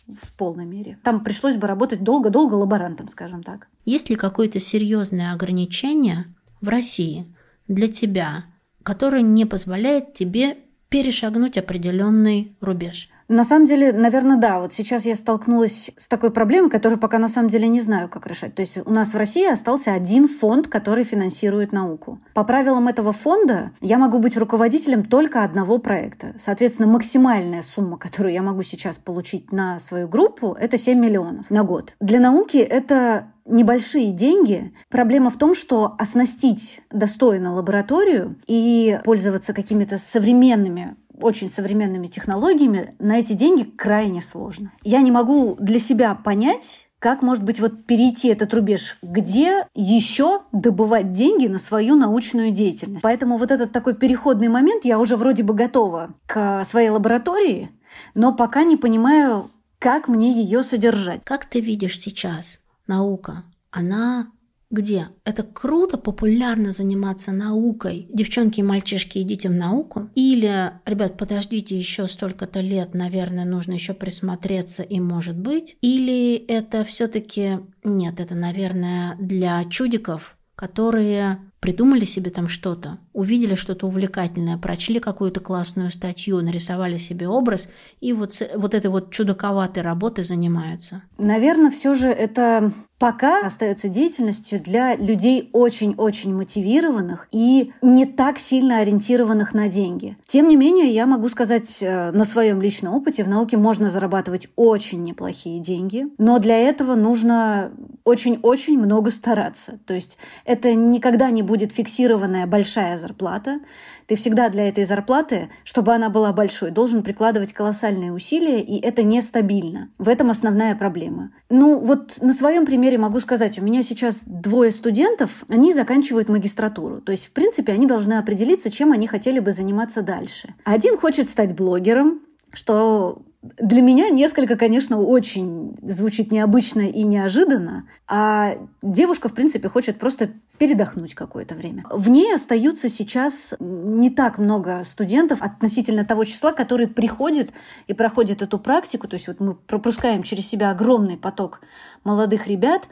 в 0.08 0.36
полной 0.38 0.66
мере. 0.66 1.00
Там 1.04 1.24
пришлось 1.24 1.56
бы 1.56 1.68
работать 1.68 2.04
долго-долго 2.04 2.56
лаборантом, 2.56 3.10
скажем 3.10 3.44
так. 3.44 3.68
Есть 3.86 4.10
ли 4.10 4.16
какое-то 4.16 4.60
серьезное 4.60 5.34
ограничение 5.34 6.26
в 6.62 6.70
России 6.70 7.34
для 7.68 7.88
тебя, 7.88 8.46
которое 8.84 9.22
не 9.22 9.46
позволяет 9.46 10.14
тебе 10.14 10.58
перешагнуть 10.90 11.58
определенный 11.58 12.58
рубеж? 12.60 13.10
На 13.30 13.44
самом 13.44 13.68
деле, 13.68 13.94
наверное, 13.94 14.38
да. 14.38 14.60
Вот 14.60 14.74
сейчас 14.74 15.06
я 15.06 15.16
столкнулась 15.16 15.92
с 15.96 16.08
такой 16.08 16.32
проблемой, 16.32 16.72
которую 16.72 17.00
пока 17.00 17.20
на 17.20 17.28
самом 17.28 17.50
деле 17.50 17.68
не 17.68 17.80
знаю, 17.80 18.10
как 18.10 18.26
решать. 18.26 18.56
То 18.56 18.62
есть 18.62 18.80
у 18.84 18.90
нас 18.92 19.14
в 19.14 19.18
России 19.18 19.48
остался 19.48 19.94
один 19.94 20.28
фонд, 20.28 20.68
который 20.68 21.04
финансирует 21.04 21.72
науку. 21.72 22.20
По 22.34 22.44
правилам 22.44 22.88
этого 22.88 23.14
фонда 23.14 23.72
я 23.82 24.00
могу 24.00 24.18
быть 24.18 24.36
руководителем 24.36 25.06
только 25.06 25.44
одного 25.44 25.78
проекта. 25.78 26.34
Соответственно, 26.40 26.88
максимальная 26.88 27.62
сумма, 27.62 27.98
которую 27.98 28.34
я 28.34 28.42
могу 28.42 28.64
сейчас 28.64 28.98
получить 28.98 29.52
на 29.52 29.80
свою 29.80 30.08
группу, 30.08 30.58
это 30.60 30.80
7 30.80 31.00
миллионов 31.00 31.52
на 31.52 31.64
год. 31.64 31.94
Для 32.00 32.20
науки 32.20 32.58
это 32.58 33.28
небольшие 33.46 34.12
деньги. 34.12 34.74
Проблема 34.90 35.30
в 35.30 35.38
том, 35.38 35.54
что 35.54 35.96
оснастить 35.98 36.82
достойно 36.92 37.54
лабораторию 37.54 38.36
и 38.48 39.00
пользоваться 39.04 39.54
какими-то 39.54 39.98
современными 39.98 40.96
очень 41.22 41.50
современными 41.50 42.08
технологиями, 42.08 42.94
на 43.00 43.20
эти 43.20 43.34
деньги 43.34 43.64
крайне 43.64 44.22
сложно. 44.22 44.72
Я 44.84 45.02
не 45.02 45.12
могу 45.12 45.56
для 45.60 45.80
себя 45.80 46.16
понять, 46.16 46.88
как, 47.00 47.22
может 47.22 47.44
быть, 47.44 47.60
вот 47.60 47.86
перейти 47.86 48.28
этот 48.28 48.54
рубеж, 48.54 48.98
где 49.02 49.66
еще 49.74 50.42
добывать 50.52 51.12
деньги 51.12 51.48
на 51.48 51.58
свою 51.58 51.96
научную 51.96 52.52
деятельность. 52.52 53.02
Поэтому 53.02 53.38
вот 53.38 53.52
этот 53.52 53.72
такой 53.72 53.96
переходный 53.96 54.50
момент, 54.50 54.84
я 54.86 55.00
уже 55.00 55.16
вроде 55.16 55.44
бы 55.44 55.54
готова 55.54 56.14
к 56.26 56.64
своей 56.66 56.90
лаборатории, 56.90 57.72
но 58.16 58.34
пока 58.34 58.64
не 58.64 58.76
понимаю, 58.76 59.50
как 59.80 60.10
мне 60.10 60.32
ее 60.32 60.62
содержать. 60.62 61.24
Как 61.24 61.46
ты 61.46 61.62
видишь 61.62 62.00
сейчас 62.00 62.60
наука? 62.86 63.44
Она 63.72 64.28
где 64.72 65.08
это 65.24 65.44
круто, 65.44 65.98
популярно 65.98 66.72
заниматься 66.72 67.32
наукой. 67.32 68.08
Девчонки 68.14 68.60
и 68.60 68.64
мальчишки, 68.64 69.20
идите 69.20 69.50
в 69.50 69.54
науку. 69.54 70.10
Или, 70.16 70.72
ребят, 70.86 71.18
подождите 71.18 71.78
еще 71.78 72.08
столько-то 72.08 72.62
лет, 72.62 72.94
наверное, 72.94 73.46
нужно 73.46 73.74
еще 73.74 73.94
присмотреться 73.94 74.84
и 74.84 75.00
может 75.00 75.38
быть. 75.38 75.78
Или 75.82 76.36
это 76.36 76.84
все-таки, 76.84 77.60
нет, 77.84 78.20
это, 78.20 78.36
наверное, 78.36 79.16
для 79.20 79.64
чудиков, 79.66 80.38
которые 80.56 81.49
придумали 81.60 82.06
себе 82.06 82.32
там 82.32 82.48
что-то, 82.48 82.98
увидели 83.13 83.56
что-то 83.56 83.88
увлекательное, 83.88 84.58
прочли 84.58 85.00
какую-то 85.00 85.39
классную 85.39 85.92
статью, 85.92 86.42
нарисовали 86.42 86.98
себе 86.98 87.28
образ 87.28 87.70
и 88.00 88.13
вот, 88.13 88.32
вот 88.56 88.74
этой 88.74 88.89
вот 88.89 89.12
чудаковатой 89.12 89.84
работой 89.84 90.24
занимаются. 90.24 91.04
Наверное, 91.18 91.72
все 91.72 91.96
же 91.96 92.10
это 92.10 92.74
пока 93.00 93.46
остается 93.46 93.88
деятельностью 93.88 94.60
для 94.60 94.96
людей 94.96 95.50
очень-очень 95.54 96.36
мотивированных 96.36 97.30
и 97.32 97.72
не 97.82 98.06
так 98.06 98.38
сильно 98.38 98.80
ориентированных 98.80 99.54
на 99.54 99.70
деньги. 99.70 100.18
Тем 100.28 100.50
не 100.50 100.58
менее, 100.58 100.94
я 100.94 101.06
могу 101.06 101.30
сказать 101.30 101.78
э, 101.80 102.12
на 102.12 102.25
своем 102.25 102.62
личном 102.62 102.94
опыте, 102.94 103.24
в 103.24 103.30
науке 103.30 103.58
можно 103.58 103.89
зарабатывать 103.89 104.50
очень 104.58 105.01
неплохие 105.01 105.62
деньги, 105.62 106.08
но 106.18 106.39
для 106.39 106.58
этого 106.58 106.96
нужно 106.96 107.72
очень-очень 108.04 108.78
много 108.78 109.12
стараться. 109.12 109.80
То 109.86 109.94
есть 109.94 110.18
это 110.44 110.74
никогда 110.74 111.32
не 111.32 111.42
будет 111.50 111.72
фиксированная 111.72 112.46
большая 112.46 112.96
зарплата. 113.00 113.60
Ты 114.06 114.15
всегда 114.15 114.50
для 114.50 114.70
этой 114.70 114.86
зарплаты, 114.86 115.50
чтобы 115.63 115.96
она 115.96 116.10
была 116.10 116.32
большой, 116.32 116.70
должен 116.70 117.01
прикладывать 117.01 117.53
колоссальные 117.53 118.13
усилия, 118.13 118.62
и 118.62 118.79
это 118.79 119.01
нестабильно. 119.01 119.89
В 119.98 120.08
этом 120.08 120.29
основная 120.29 120.75
проблема. 120.75 121.32
Ну, 121.50 121.79
вот 121.79 122.22
на 122.22 122.34
своем 122.34 122.68
примере 122.68 123.00
могу 123.00 123.20
сказать, 123.20 123.58
у 123.58 123.63
меня 123.63 123.82
сейчас 123.82 124.22
двое 124.25 124.70
студентов, 124.70 125.44
они 125.48 125.74
заканчивают 125.74 126.29
магистратуру. 126.29 127.01
То 127.01 127.12
есть, 127.12 127.27
в 127.27 127.32
принципе, 127.32 127.74
они 127.74 127.88
должны 127.88 128.13
определиться, 128.13 128.70
чем 128.70 128.91
они 128.91 129.08
хотели 129.08 129.39
бы 129.39 129.51
заниматься 129.51 130.03
дальше. 130.03 130.53
Один 130.65 130.98
хочет 130.98 131.29
стать 131.29 131.56
блогером, 131.56 132.22
что 132.53 133.24
для 133.41 133.82
меня 133.82 134.10
несколько, 134.10 134.56
конечно, 134.56 135.00
очень 135.00 135.75
звучит 135.82 136.32
необычно 136.32 136.82
и 136.82 137.03
неожиданно, 137.03 137.88
а 138.08 138.58
девушка, 138.82 139.29
в 139.29 139.34
принципе, 139.34 139.70
хочет 139.70 139.98
просто 139.98 140.32
передохнуть 140.60 141.16
какое-то 141.16 141.56
время. 141.56 141.86
В 141.89 142.10
ней 142.10 142.36
остаются 142.36 142.89
сейчас 142.89 143.54
не 143.60 144.10
так 144.10 144.38
много 144.38 144.84
студентов 144.84 145.42
относительно 145.42 146.06
того 146.06 146.25
числа, 146.25 146.51
которые 146.51 146.88
приходят 146.88 147.50
и 147.88 147.94
проходят 147.94 148.42
эту 148.42 148.60
практику. 148.60 149.08
То 149.08 149.16
есть 149.16 149.28
вот 149.28 149.39
мы 149.39 149.56
пропускаем 149.56 150.22
через 150.22 150.48
себя 150.48 150.70
огромный 150.70 151.18
поток 151.18 151.62
молодых 152.04 152.48
ребят, 152.48 152.88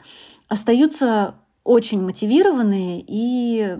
остаются 0.48 1.34
очень 1.62 2.02
мотивированные, 2.02 3.04
и 3.06 3.76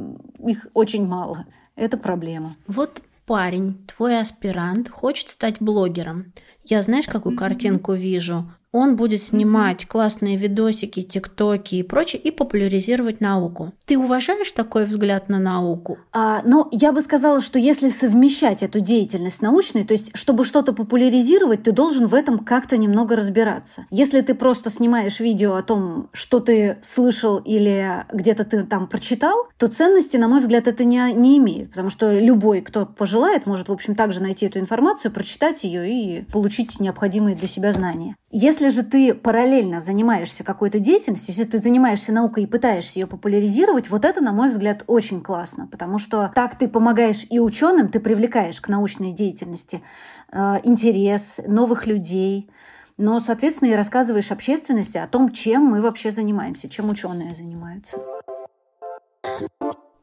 их 0.47 0.67
очень 0.75 1.07
мало. 1.07 1.47
Это 1.75 1.97
проблема. 1.97 2.51
Вот 2.67 3.01
парень, 3.25 3.87
твой 3.87 4.21
аспирант, 4.21 4.91
хочет 4.91 5.31
стать 5.31 5.57
блогером. 5.61 6.33
Я 6.65 6.83
знаешь, 6.83 7.07
какую 7.07 7.37
картинку 7.37 7.95
вижу? 7.95 8.53
Он 8.73 8.97
будет 8.97 9.23
снимать 9.23 9.87
классные 9.87 10.37
видосики, 10.37 11.03
тиктоки 11.03 11.77
и 11.77 11.83
прочее 11.83 12.21
и 12.21 12.31
популяризировать 12.31 13.21
науку. 13.21 13.73
Ты 13.87 13.99
уважаешь 13.99 14.51
такой 14.53 14.85
взгляд 14.85 15.29
на 15.29 15.39
науку? 15.39 15.99
А, 16.13 16.43
ну, 16.45 16.69
я 16.71 16.93
бы 16.93 17.01
сказала, 17.01 17.41
что 17.41 17.59
если 17.59 17.89
совмещать 17.89 18.63
эту 18.63 18.81
деятельность 18.81 19.41
научной, 19.41 19.85
то 19.85 19.93
есть 19.93 20.11
чтобы 20.15 20.45
что-то 20.45 20.73
популяризировать, 20.73 21.63
ты 21.63 21.73
должен 21.73 22.07
в 22.07 22.15
этом 22.15 22.41
как-то 22.41 22.77
немного 22.77 23.17
разбираться. 23.17 23.87
Если 23.91 24.21
ты 24.21 24.35
просто 24.35 24.71
снимаешь 24.71 25.21
видео 25.21 25.55
о 25.55 25.63
том, 25.63 26.11
что 26.13 26.41
ты 26.41 26.79
слышал 26.83 27.39
или 27.39 28.05
где-то 28.13 28.45
ты 28.45 28.65
там 28.65 28.87
прочитал, 28.87 29.49
то 29.57 29.69
ценности, 29.69 30.17
на 30.17 30.29
мой 30.29 30.41
взгляд, 30.41 30.67
это 30.67 30.85
не, 30.85 31.13
не 31.13 31.39
имеет, 31.39 31.71
потому 31.71 31.89
что 31.89 32.13
любой, 32.13 32.61
кто 32.61 32.85
пожелает, 32.85 33.47
может, 33.47 33.69
в 33.69 33.73
общем, 33.73 33.95
также 33.95 34.21
найти 34.21 34.47
эту 34.47 34.59
информацию, 34.59 35.11
прочитать 35.11 35.65
ее 35.65 35.91
и 35.91 36.23
получить 36.31 36.81
необходимые 36.81 37.35
для 37.35 37.49
себя 37.49 37.73
знания. 37.73 38.17
Если 38.31 38.69
же 38.69 38.83
ты 38.83 39.15
параллельно 39.15 39.81
занимаешься 39.81 40.45
какой-то 40.45 40.79
деятельностью, 40.79 41.33
если 41.35 41.51
ты 41.51 41.59
занимаешься 41.59 42.13
наукой 42.13 42.43
и 42.43 42.47
пытаешься 42.47 43.01
ее 43.01 43.07
популяризировать, 43.07 43.89
вот 43.89 44.05
это, 44.05 44.21
на 44.21 44.33
мой 44.33 44.51
взгляд, 44.51 44.85
очень 44.87 45.23
классно, 45.23 45.67
потому 45.67 45.99
что 45.99 46.31
так 46.35 46.59
ты 46.59 46.69
помогаешь 46.69 47.25
и 47.31 47.41
ученым, 47.41 47.89
ты 47.89 48.01
привлекаешь 48.01 48.61
к 48.61 48.69
научной 48.69 49.13
деятельности 49.13 49.83
э, 50.31 50.57
интерес 50.65 51.41
новых 51.47 51.87
людей, 51.87 52.51
но, 52.99 53.19
соответственно, 53.19 53.71
и 53.71 53.75
рассказываешь 53.75 54.31
общественности 54.31 54.99
о 54.99 55.09
том, 55.09 55.33
чем 55.33 55.63
мы 55.63 55.81
вообще 55.81 56.11
занимаемся, 56.11 56.69
чем 56.69 56.91
ученые 56.91 57.35
занимаются. 57.35 57.97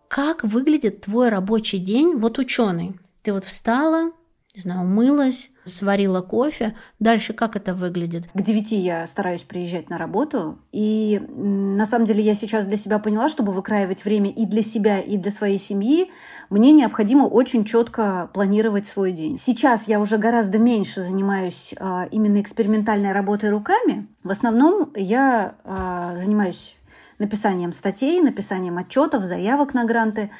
Как 0.07 0.43
выглядит 0.43 1.01
твой 1.01 1.29
рабочий 1.29 1.77
день, 1.77 2.15
вот 2.15 2.39
ученый? 2.39 2.99
Ты 3.21 3.33
вот 3.33 3.43
встала, 3.43 4.11
не 4.55 4.61
знаю, 4.61 4.81
умылась, 4.81 5.51
сварила 5.65 6.21
кофе. 6.21 6.75
Дальше 6.99 7.33
как 7.33 7.55
это 7.55 7.73
выглядит? 7.73 8.25
К 8.33 8.41
девяти 8.41 8.77
я 8.77 9.05
стараюсь 9.05 9.43
приезжать 9.43 9.89
на 9.89 9.97
работу. 9.97 10.59
И 10.71 11.21
на 11.29 11.85
самом 11.85 12.05
деле 12.05 12.23
я 12.23 12.33
сейчас 12.33 12.65
для 12.65 12.77
себя 12.77 12.99
поняла, 12.99 13.29
чтобы 13.29 13.51
выкраивать 13.51 14.05
время 14.05 14.29
и 14.29 14.45
для 14.45 14.61
себя, 14.61 14.99
и 14.99 15.17
для 15.17 15.31
своей 15.31 15.57
семьи, 15.57 16.11
мне 16.49 16.71
необходимо 16.71 17.23
очень 17.23 17.65
четко 17.65 18.29
планировать 18.33 18.85
свой 18.85 19.11
день. 19.11 19.37
Сейчас 19.37 19.87
я 19.87 19.99
уже 19.99 20.17
гораздо 20.17 20.59
меньше 20.59 21.01
занимаюсь 21.01 21.73
а, 21.79 22.07
именно 22.11 22.39
экспериментальной 22.41 23.11
работой 23.11 23.49
руками. 23.49 24.07
В 24.23 24.31
основном 24.31 24.91
я 24.95 25.55
а, 25.63 26.15
занимаюсь 26.15 26.77
написанием 27.19 27.73
статей, 27.73 28.21
написанием 28.21 28.77
отчетов, 28.77 29.23
заявок 29.23 29.73
на 29.73 29.85
гранты. 29.85 30.31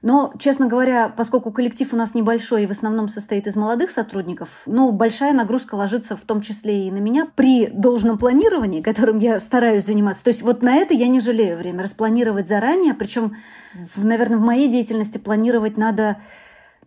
Но, 0.00 0.32
честно 0.38 0.66
говоря, 0.66 1.08
поскольку 1.08 1.50
коллектив 1.50 1.92
у 1.92 1.96
нас 1.96 2.14
небольшой 2.14 2.64
и 2.64 2.66
в 2.66 2.70
основном 2.70 3.08
состоит 3.08 3.46
из 3.46 3.56
молодых 3.56 3.90
сотрудников, 3.90 4.62
ну, 4.66 4.92
большая 4.92 5.32
нагрузка 5.32 5.74
ложится 5.74 6.16
в 6.16 6.22
том 6.22 6.40
числе 6.40 6.86
и 6.86 6.90
на 6.90 6.98
меня 6.98 7.26
при 7.34 7.66
должном 7.66 8.18
планировании, 8.18 8.80
которым 8.80 9.18
я 9.18 9.40
стараюсь 9.40 9.86
заниматься. 9.86 10.24
То 10.24 10.28
есть 10.28 10.42
вот 10.42 10.62
на 10.62 10.76
это 10.76 10.94
я 10.94 11.08
не 11.08 11.20
жалею 11.20 11.56
время. 11.58 11.82
Распланировать 11.82 12.48
заранее, 12.48 12.94
причем, 12.94 13.36
наверное, 13.96 14.38
в 14.38 14.42
моей 14.42 14.68
деятельности 14.68 15.18
планировать 15.18 15.76
надо 15.76 16.18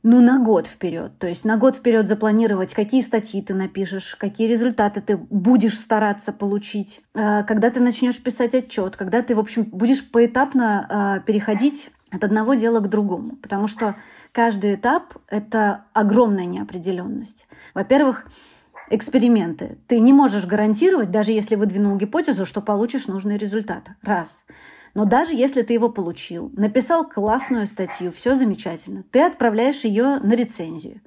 ну, 0.04 0.22
на 0.22 0.40
год 0.40 0.68
вперед. 0.68 1.12
То 1.20 1.28
есть 1.28 1.46
на 1.46 1.58
год 1.58 1.76
вперед 1.76 2.08
запланировать, 2.08 2.74
какие 2.74 3.02
статьи 3.02 3.42
ты 3.42 3.54
напишешь, 3.54 4.16
какие 4.16 4.48
результаты 4.48 5.02
ты 5.02 5.18
будешь 5.18 5.78
стараться 5.78 6.32
получить, 6.32 7.02
э, 7.14 7.44
когда 7.44 7.70
ты 7.70 7.80
начнешь 7.80 8.22
писать 8.22 8.56
отчет, 8.56 8.96
когда 8.96 9.22
ты, 9.22 9.36
в 9.36 9.40
общем, 9.40 9.64
будешь 9.66 10.10
поэтапно 10.10 11.20
э, 11.22 11.26
переходить 11.26 11.92
от 12.12 12.24
одного 12.24 12.56
дела 12.56 12.80
к 12.80 12.90
другому, 12.90 13.38
потому 13.38 13.68
что 13.68 13.96
каждый 14.32 14.76
этап— 14.76 15.16
это 15.28 15.86
огромная 15.94 16.46
неопределенность. 16.46 17.48
Во-первых, 17.74 18.26
эксперименты. 18.90 19.78
Ты 19.88 20.00
не 20.00 20.14
можешь 20.14 20.46
гарантировать, 20.46 21.12
даже 21.12 21.32
если 21.32 21.56
выдвинул 21.56 21.96
гипотезу, 21.96 22.46
что 22.46 22.62
получишь 22.62 23.08
нужный 23.08 23.38
результат. 23.38 23.90
Раз. 24.02 24.46
Но 24.94 25.06
даже 25.06 25.34
если 25.34 25.62
ты 25.62 25.74
его 25.74 25.90
получил, 25.90 26.52
написал 26.54 27.08
классную 27.08 27.66
статью, 27.66 28.12
все 28.12 28.36
замечательно, 28.36 29.04
ты 29.10 29.22
отправляешь 29.22 29.86
ее 29.86 30.20
на 30.20 30.34
рецензию. 30.34 31.00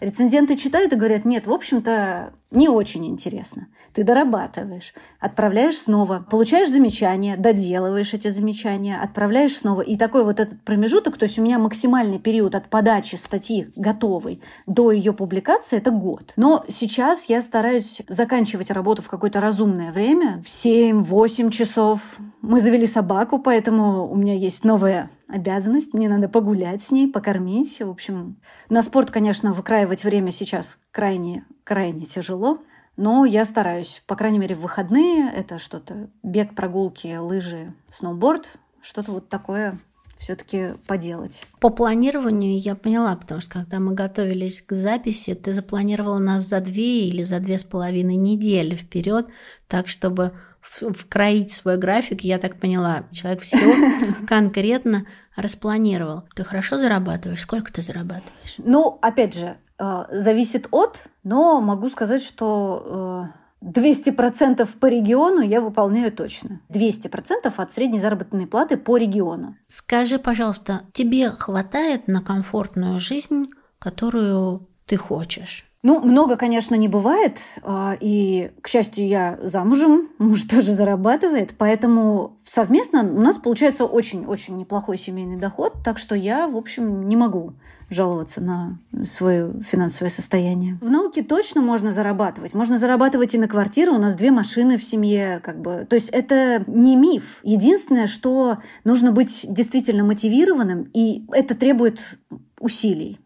Рецензенты 0.00 0.56
читают 0.56 0.92
и 0.92 0.96
говорят, 0.96 1.24
нет, 1.24 1.46
в 1.46 1.52
общем-то, 1.52 2.32
не 2.50 2.68
очень 2.68 3.06
интересно. 3.06 3.68
Ты 3.92 4.04
дорабатываешь, 4.04 4.92
отправляешь 5.18 5.78
снова, 5.78 6.24
получаешь 6.30 6.68
замечания, 6.68 7.36
доделываешь 7.36 8.12
эти 8.12 8.28
замечания, 8.28 9.00
отправляешь 9.00 9.56
снова. 9.56 9.80
И 9.80 9.96
такой 9.96 10.24
вот 10.24 10.38
этот 10.38 10.62
промежуток, 10.62 11.16
то 11.16 11.24
есть 11.24 11.38
у 11.38 11.42
меня 11.42 11.58
максимальный 11.58 12.18
период 12.18 12.54
от 12.54 12.68
подачи 12.68 13.16
статьи 13.16 13.68
готовой 13.74 14.40
до 14.66 14.92
ее 14.92 15.12
публикации– 15.12 15.76
это 15.78 15.90
год. 15.90 16.34
Но 16.36 16.64
сейчас 16.68 17.28
я 17.28 17.40
стараюсь 17.40 18.02
заканчивать 18.08 18.70
работу 18.70 19.02
в 19.02 19.08
какое-то 19.08 19.40
разумное 19.40 19.92
время, 19.92 20.42
в 20.44 20.48
7-8 20.48 21.50
часов. 21.50 22.18
Мы 22.42 22.60
завели 22.60 22.86
собаку, 22.86 23.38
поэтому 23.38 24.10
у 24.10 24.14
меня 24.14 24.34
есть 24.34 24.62
новая 24.62 25.10
обязанность. 25.28 25.94
Мне 25.94 26.08
надо 26.08 26.28
погулять 26.28 26.82
с 26.82 26.90
ней, 26.90 27.10
покормить. 27.10 27.80
В 27.80 27.90
общем, 27.90 28.36
на 28.68 28.82
спорт, 28.82 29.10
конечно, 29.10 29.52
выкраивать 29.52 30.04
время 30.04 30.30
сейчас 30.30 30.78
крайне, 30.90 31.44
крайне 31.64 32.06
тяжело. 32.06 32.62
Но 32.96 33.24
я 33.24 33.44
стараюсь, 33.44 34.02
по 34.06 34.16
крайней 34.16 34.38
мере, 34.38 34.54
в 34.54 34.60
выходные 34.60 35.30
это 35.30 35.58
что-то 35.58 36.08
бег, 36.22 36.54
прогулки, 36.54 37.14
лыжи, 37.16 37.74
сноуборд, 37.90 38.58
что-то 38.80 39.12
вот 39.12 39.28
такое 39.28 39.78
все-таки 40.18 40.70
поделать. 40.86 41.46
По 41.60 41.68
планированию 41.68 42.58
я 42.58 42.74
поняла, 42.74 43.14
потому 43.16 43.40
что 43.42 43.50
когда 43.50 43.80
мы 43.80 43.92
готовились 43.92 44.62
к 44.62 44.72
записи, 44.72 45.34
ты 45.34 45.52
запланировала 45.52 46.18
нас 46.18 46.44
за 46.44 46.60
две 46.60 47.06
или 47.08 47.22
за 47.22 47.38
две 47.38 47.58
с 47.58 47.64
половиной 47.64 48.16
недели 48.16 48.76
вперед, 48.76 49.26
так 49.68 49.88
чтобы 49.88 50.32
вкроить 50.66 51.52
свой 51.52 51.76
график, 51.76 52.22
я 52.22 52.38
так 52.38 52.58
поняла, 52.58 53.04
человек 53.12 53.42
все 53.42 53.74
конкретно 54.28 55.06
распланировал. 55.36 56.24
Ты 56.34 56.44
хорошо 56.44 56.78
зарабатываешь? 56.78 57.42
Сколько 57.42 57.72
ты 57.72 57.82
зарабатываешь? 57.82 58.56
Ну, 58.58 58.98
опять 59.02 59.34
же, 59.34 59.56
э, 59.78 60.04
зависит 60.10 60.68
от, 60.70 61.08
но 61.22 61.60
могу 61.60 61.90
сказать, 61.90 62.22
что 62.22 63.28
200% 63.62 64.62
э, 64.62 64.66
по 64.78 64.86
региону 64.86 65.40
я 65.40 65.60
выполняю 65.60 66.12
точно. 66.12 66.60
200% 66.70 67.52
от 67.54 67.70
средней 67.70 68.00
заработной 68.00 68.46
платы 68.46 68.76
по 68.76 68.96
региону. 68.96 69.56
Скажи, 69.66 70.18
пожалуйста, 70.18 70.82
тебе 70.92 71.30
хватает 71.30 72.08
на 72.08 72.22
комфортную 72.22 72.98
жизнь, 72.98 73.50
которую 73.78 74.68
ты 74.86 74.96
хочешь? 74.96 75.66
Ну, 75.86 76.00
много, 76.00 76.36
конечно, 76.36 76.74
не 76.74 76.88
бывает. 76.88 77.38
А, 77.62 77.96
и, 78.00 78.50
к 78.60 78.66
счастью, 78.66 79.06
я 79.06 79.38
замужем, 79.40 80.08
муж 80.18 80.42
тоже 80.42 80.72
зарабатывает. 80.72 81.54
Поэтому 81.56 82.38
совместно 82.44 83.02
у 83.02 83.20
нас 83.20 83.36
получается 83.36 83.84
очень-очень 83.84 84.56
неплохой 84.56 84.98
семейный 84.98 85.36
доход. 85.36 85.74
Так 85.84 85.98
что 85.98 86.16
я, 86.16 86.48
в 86.48 86.56
общем, 86.56 87.06
не 87.06 87.14
могу 87.14 87.52
жаловаться 87.88 88.40
на 88.40 88.80
свое 89.04 89.54
финансовое 89.62 90.10
состояние. 90.10 90.76
В 90.80 90.90
науке 90.90 91.22
точно 91.22 91.60
можно 91.60 91.92
зарабатывать. 91.92 92.52
Можно 92.52 92.78
зарабатывать 92.78 93.34
и 93.34 93.38
на 93.38 93.46
квартиру. 93.46 93.94
У 93.94 93.98
нас 93.98 94.16
две 94.16 94.32
машины 94.32 94.78
в 94.78 94.82
семье. 94.82 95.38
Как 95.40 95.60
бы. 95.60 95.86
То 95.88 95.94
есть 95.94 96.08
это 96.08 96.64
не 96.66 96.96
миф. 96.96 97.38
Единственное, 97.44 98.08
что 98.08 98.58
нужно 98.82 99.12
быть 99.12 99.46
действительно 99.48 100.02
мотивированным, 100.02 100.90
и 100.92 101.24
это 101.30 101.54
требует 101.54 102.18
усилий 102.58 103.20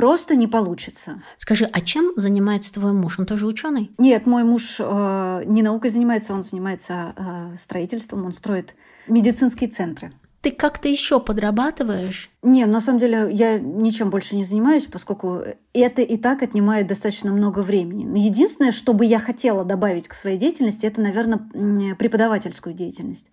просто 0.00 0.34
не 0.34 0.46
получится. 0.46 1.22
Скажи, 1.36 1.68
а 1.70 1.82
чем 1.82 2.14
занимается 2.16 2.72
твой 2.72 2.94
муж? 2.94 3.18
Он 3.18 3.26
тоже 3.26 3.46
ученый? 3.46 3.90
Нет, 3.98 4.26
мой 4.26 4.44
муж 4.44 4.76
э, 4.78 5.42
не 5.44 5.62
наукой 5.62 5.90
занимается, 5.90 6.32
он 6.32 6.42
занимается 6.42 7.12
э, 7.14 7.56
строительством, 7.58 8.24
он 8.24 8.32
строит 8.32 8.74
медицинские 9.08 9.68
центры. 9.68 10.12
Ты 10.40 10.52
как-то 10.52 10.88
еще 10.88 11.20
подрабатываешь? 11.20 12.30
Не, 12.42 12.64
на 12.64 12.80
самом 12.80 12.98
деле 12.98 13.28
я 13.30 13.58
ничем 13.58 14.08
больше 14.08 14.36
не 14.36 14.44
занимаюсь, 14.44 14.86
поскольку 14.86 15.42
это 15.74 16.00
и 16.00 16.16
так 16.16 16.42
отнимает 16.42 16.86
достаточно 16.86 17.30
много 17.30 17.58
времени. 17.58 18.06
Но 18.06 18.16
единственное, 18.16 18.72
что 18.72 18.94
бы 18.94 19.04
я 19.04 19.18
хотела 19.18 19.66
добавить 19.66 20.08
к 20.08 20.14
своей 20.14 20.38
деятельности, 20.38 20.86
это, 20.86 21.02
наверное, 21.02 21.94
преподавательскую 21.94 22.74
деятельность. 22.74 23.26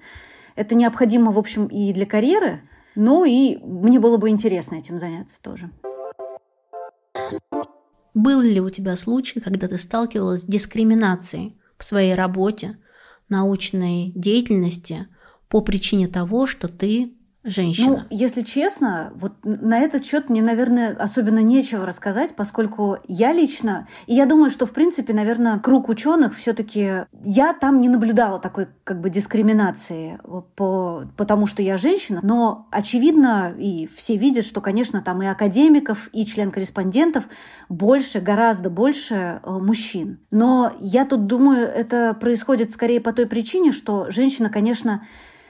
Это 0.57 0.75
необходимо, 0.75 1.31
в 1.31 1.39
общем, 1.39 1.67
и 1.67 1.93
для 1.93 2.05
карьеры, 2.05 2.59
но 2.93 3.23
и 3.23 3.55
мне 3.63 4.01
было 4.01 4.17
бы 4.17 4.27
интересно 4.27 4.75
этим 4.75 4.99
заняться 4.99 5.41
тоже. 5.41 5.71
Был 8.13 8.41
ли 8.41 8.59
у 8.59 8.69
тебя 8.69 8.95
случай, 8.95 9.39
когда 9.39 9.67
ты 9.67 9.77
сталкивалась 9.77 10.41
с 10.41 10.45
дискриминацией 10.45 11.57
в 11.77 11.83
своей 11.83 12.15
работе, 12.15 12.77
научной 13.29 14.11
деятельности 14.15 15.07
по 15.49 15.61
причине 15.61 16.07
того, 16.07 16.47
что 16.47 16.67
ты 16.67 17.16
женщина. 17.47 17.87
Ну, 17.87 17.99
если 18.09 18.41
честно, 18.41 19.11
вот 19.15 19.33
на 19.43 19.79
этот 19.79 20.05
счет 20.05 20.29
мне, 20.29 20.41
наверное, 20.41 20.95
особенно 20.95 21.39
нечего 21.39 21.85
рассказать, 21.85 22.35
поскольку 22.35 22.97
я 23.07 23.31
лично, 23.31 23.87
и 24.05 24.13
я 24.13 24.25
думаю, 24.25 24.49
что, 24.49 24.65
в 24.65 24.71
принципе, 24.71 25.13
наверное, 25.13 25.57
круг 25.59 25.89
ученых 25.89 26.35
все-таки 26.35 27.05
я 27.23 27.53
там 27.53 27.81
не 27.81 27.89
наблюдала 27.89 28.39
такой 28.39 28.67
как 28.83 29.01
бы 29.01 29.09
дискриминации 29.09 30.19
по, 30.55 31.03
потому 31.15 31.47
что 31.47 31.61
я 31.61 31.77
женщина, 31.77 32.19
но 32.21 32.67
очевидно, 32.71 33.53
и 33.57 33.87
все 33.95 34.17
видят, 34.17 34.45
что, 34.45 34.61
конечно, 34.61 35.01
там 35.01 35.21
и 35.21 35.25
академиков, 35.25 36.09
и 36.13 36.25
член-корреспондентов 36.25 37.27
больше, 37.69 38.19
гораздо 38.19 38.69
больше 38.69 39.39
э, 39.41 39.49
мужчин. 39.49 40.19
Но 40.31 40.73
я 40.79 41.05
тут 41.05 41.27
думаю, 41.27 41.67
это 41.67 42.13
происходит 42.13 42.71
скорее 42.71 42.99
по 42.99 43.13
той 43.13 43.25
причине, 43.25 43.71
что 43.71 44.11
женщина, 44.11 44.49
конечно, 44.49 45.03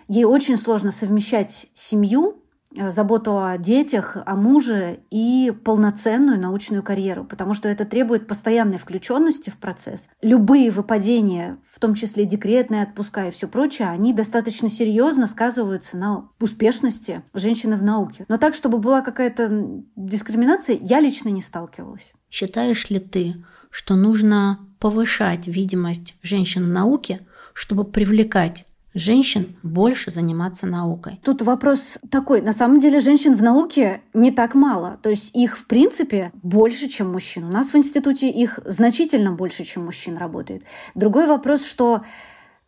Ей 0.07 0.23
очень 0.23 0.57
сложно 0.57 0.91
совмещать 0.91 1.67
семью, 1.73 2.41
э, 2.75 2.91
заботу 2.91 3.37
о 3.37 3.57
детях, 3.57 4.15
о 4.25 4.35
муже 4.35 4.99
и 5.09 5.53
полноценную 5.65 6.39
научную 6.39 6.81
карьеру, 6.81 7.25
потому 7.25 7.53
что 7.53 7.67
это 7.67 7.85
требует 7.85 8.27
постоянной 8.27 8.77
включенности 8.77 9.49
в 9.49 9.57
процесс. 9.57 10.07
Любые 10.21 10.71
выпадения, 10.71 11.57
в 11.69 11.79
том 11.79 11.93
числе 11.93 12.25
декретные 12.25 12.83
отпуска 12.83 13.27
и 13.27 13.31
все 13.31 13.47
прочее, 13.47 13.89
они 13.89 14.13
достаточно 14.13 14.69
серьезно 14.69 15.27
сказываются 15.27 15.97
на 15.97 16.29
успешности 16.39 17.23
женщины 17.33 17.75
в 17.75 17.83
науке. 17.83 18.25
Но 18.29 18.37
так, 18.37 18.55
чтобы 18.55 18.77
была 18.77 19.01
какая-то 19.01 19.83
дискриминация, 19.95 20.77
я 20.79 20.99
лично 21.01 21.29
не 21.29 21.41
сталкивалась. 21.41 22.13
Считаешь 22.29 22.89
ли 22.89 22.99
ты, 22.99 23.35
что 23.69 23.95
нужно 23.95 24.59
повышать 24.79 25.47
видимость 25.47 26.15
женщин 26.21 26.65
в 26.65 26.69
науке, 26.69 27.25
чтобы 27.53 27.83
привлекать 27.83 28.65
женщин 28.97 29.55
больше 29.63 30.11
заниматься 30.11 30.67
наукой. 30.67 31.19
Тут 31.23 31.41
вопрос 31.41 31.97
такой. 32.09 32.41
На 32.41 32.53
самом 32.53 32.79
деле 32.79 32.99
женщин 32.99 33.35
в 33.35 33.43
науке 33.43 34.01
не 34.13 34.31
так 34.31 34.55
мало. 34.55 34.99
То 35.01 35.09
есть 35.09 35.35
их, 35.35 35.57
в 35.57 35.65
принципе, 35.65 36.31
больше, 36.43 36.87
чем 36.89 37.11
мужчин. 37.11 37.45
У 37.45 37.51
нас 37.51 37.73
в 37.73 37.75
институте 37.75 38.29
их 38.29 38.59
значительно 38.65 39.31
больше, 39.31 39.63
чем 39.63 39.85
мужчин 39.85 40.17
работает. 40.17 40.63
Другой 40.95 41.27
вопрос, 41.27 41.65
что 41.65 42.01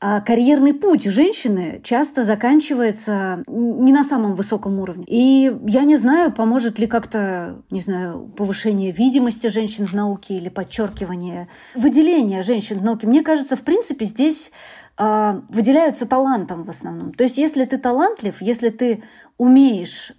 а, 0.02 0.22
карьерный 0.22 0.74
путь 0.74 1.04
женщины 1.04 1.82
часто 1.84 2.24
заканчивается 2.24 3.44
не 3.48 3.92
на 3.92 4.06
самом 4.06 4.34
высоком 4.34 4.80
уровне. 4.80 5.04
И 5.08 5.54
я 5.68 5.82
не 5.82 5.98
знаю, 5.98 6.32
поможет 6.32 6.80
ли 6.80 6.88
как-то, 6.88 7.62
не 7.70 7.82
знаю, 7.82 8.32
повышение 8.38 8.92
видимости 8.92 9.48
женщин 9.48 9.86
в 9.86 9.94
науке 9.94 10.36
или 10.36 10.48
подчеркивание 10.48 11.50
выделения 11.76 12.44
женщин 12.44 12.80
в 12.80 12.84
науке. 12.84 13.08
Мне 13.08 13.24
кажется, 13.24 13.58
в 13.58 13.62
принципе, 13.62 14.06
здесь 14.06 14.52
выделяются 15.00 16.06
талантом 16.06 16.66
в 16.66 16.70
основном. 16.70 17.14
То 17.14 17.24
есть 17.24 17.38
если 17.38 17.64
ты 17.66 17.78
талантлив, 17.78 18.42
если 18.42 18.70
ты 18.70 19.04
умеешь 19.38 20.12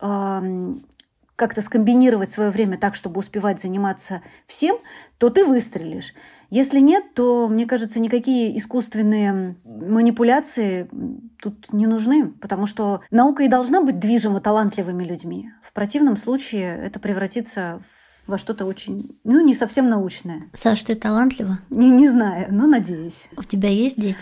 как-то 1.36 1.62
скомбинировать 1.62 2.30
свое 2.30 2.50
время 2.50 2.78
так, 2.78 2.94
чтобы 2.94 3.18
успевать 3.18 3.60
заниматься 3.60 4.22
всем, 4.46 4.76
то 5.18 5.30
ты 5.30 5.44
выстрелишь. 5.44 6.14
Если 6.50 6.80
нет, 6.80 7.14
то, 7.14 7.46
мне 7.48 7.64
кажется, 7.64 8.00
никакие 8.00 8.58
искусственные 8.58 9.56
манипуляции 9.64 10.90
тут 11.40 11.72
не 11.72 11.86
нужны, 11.86 12.28
потому 12.28 12.66
что 12.66 13.02
наука 13.10 13.44
и 13.44 13.48
должна 13.48 13.82
быть 13.82 14.00
движима 14.00 14.40
талантливыми 14.40 15.04
людьми. 15.04 15.50
В 15.62 15.72
противном 15.72 16.16
случае 16.16 16.76
это 16.76 16.98
превратится 16.98 17.80
во 18.26 18.36
что-то 18.36 18.66
очень, 18.66 19.18
ну, 19.24 19.40
не 19.40 19.54
совсем 19.54 19.88
научное. 19.88 20.42
Саш, 20.52 20.82
ты 20.82 20.94
талантлива? 20.94 21.58
Не, 21.70 21.88
не 21.88 22.08
знаю, 22.08 22.48
но 22.50 22.66
надеюсь. 22.66 23.28
У 23.36 23.44
тебя 23.44 23.68
есть 23.68 23.98
дети? 23.98 24.18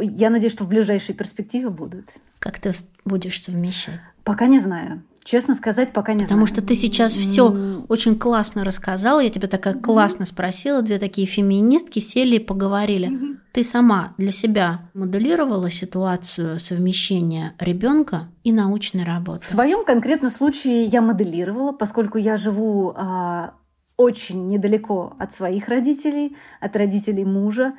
Я 0.00 0.30
надеюсь, 0.30 0.52
что 0.52 0.64
в 0.64 0.68
ближайшей 0.68 1.14
перспективе 1.14 1.70
будут. 1.70 2.06
Как 2.38 2.58
ты 2.58 2.72
будешь 3.04 3.42
совмещать? 3.42 4.00
Пока 4.24 4.46
не 4.46 4.58
знаю. 4.58 5.02
Честно 5.22 5.54
сказать, 5.54 5.92
пока 5.92 6.14
не 6.14 6.24
Потому 6.24 6.46
знаю. 6.46 6.46
что 6.46 6.66
ты 6.66 6.74
сейчас 6.74 7.14
все 7.14 7.84
очень 7.88 8.18
классно 8.18 8.64
рассказала, 8.64 9.20
я 9.20 9.28
тебя 9.28 9.48
такая 9.48 9.74
классно 9.74 10.24
спросила, 10.24 10.80
две 10.80 10.98
такие 10.98 11.26
феминистки 11.26 11.98
сели 11.98 12.36
и 12.36 12.38
поговорили. 12.38 13.36
Ты 13.52 13.62
сама 13.62 14.14
для 14.16 14.32
себя 14.32 14.88
моделировала 14.94 15.70
ситуацию 15.70 16.58
совмещения 16.58 17.54
ребенка 17.58 18.28
и 18.44 18.52
научной 18.52 19.04
работы? 19.04 19.44
В 19.44 19.50
своем 19.50 19.84
конкретном 19.84 20.30
случае 20.30 20.84
я 20.84 21.02
моделировала, 21.02 21.72
поскольку 21.72 22.16
я 22.16 22.36
живу 22.36 22.94
а, 22.96 23.54
очень 23.96 24.46
недалеко 24.46 25.14
от 25.18 25.34
своих 25.34 25.68
родителей, 25.68 26.36
от 26.60 26.74
родителей 26.76 27.24
мужа. 27.24 27.74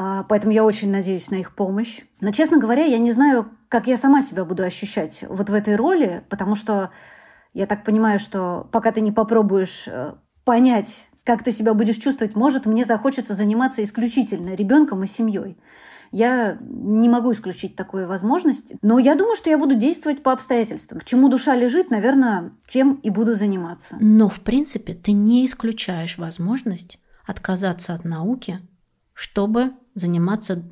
А, 0.00 0.22
поэтому 0.22 0.52
я 0.52 0.64
очень 0.64 0.92
надеюсь 0.92 1.28
на 1.28 1.34
их 1.34 1.56
помощь. 1.56 2.02
Но, 2.20 2.30
честно 2.30 2.58
говоря, 2.58 2.84
я 2.84 2.98
не 2.98 3.10
знаю, 3.10 3.50
как 3.68 3.88
я 3.88 3.96
сама 3.96 4.22
себя 4.22 4.44
буду 4.44 4.62
ощущать 4.62 5.24
вот 5.28 5.50
в 5.50 5.54
этой 5.54 5.74
роли, 5.74 6.22
потому 6.28 6.54
что 6.54 6.92
я 7.52 7.66
так 7.66 7.82
понимаю, 7.82 8.20
что 8.20 8.68
пока 8.70 8.92
ты 8.92 9.00
не 9.00 9.10
попробуешь 9.10 9.88
э, 9.88 10.14
понять, 10.44 11.08
как 11.24 11.42
ты 11.42 11.50
себя 11.50 11.74
будешь 11.74 11.96
чувствовать. 11.96 12.36
Может, 12.36 12.64
мне 12.64 12.84
захочется 12.84 13.34
заниматься 13.34 13.82
исключительно 13.82 14.54
ребенком 14.54 15.02
и 15.02 15.08
семьей. 15.08 15.58
Я 16.12 16.58
не 16.60 17.08
могу 17.08 17.32
исключить 17.32 17.74
такую 17.74 18.06
возможность, 18.06 18.74
но 18.80 19.00
я 19.00 19.16
думаю, 19.16 19.34
что 19.34 19.50
я 19.50 19.58
буду 19.58 19.74
действовать 19.74 20.22
по 20.22 20.30
обстоятельствам. 20.30 21.00
К 21.00 21.04
чему 21.04 21.28
душа 21.28 21.56
лежит, 21.56 21.90
наверное, 21.90 22.52
тем 22.68 22.94
и 23.02 23.10
буду 23.10 23.34
заниматься. 23.34 23.96
Но, 23.98 24.28
в 24.28 24.42
принципе, 24.42 24.94
ты 24.94 25.10
не 25.10 25.44
исключаешь 25.44 26.18
возможность 26.18 27.00
отказаться 27.26 27.94
от 27.94 28.04
науки, 28.04 28.60
чтобы 29.12 29.72
заниматься 30.00 30.62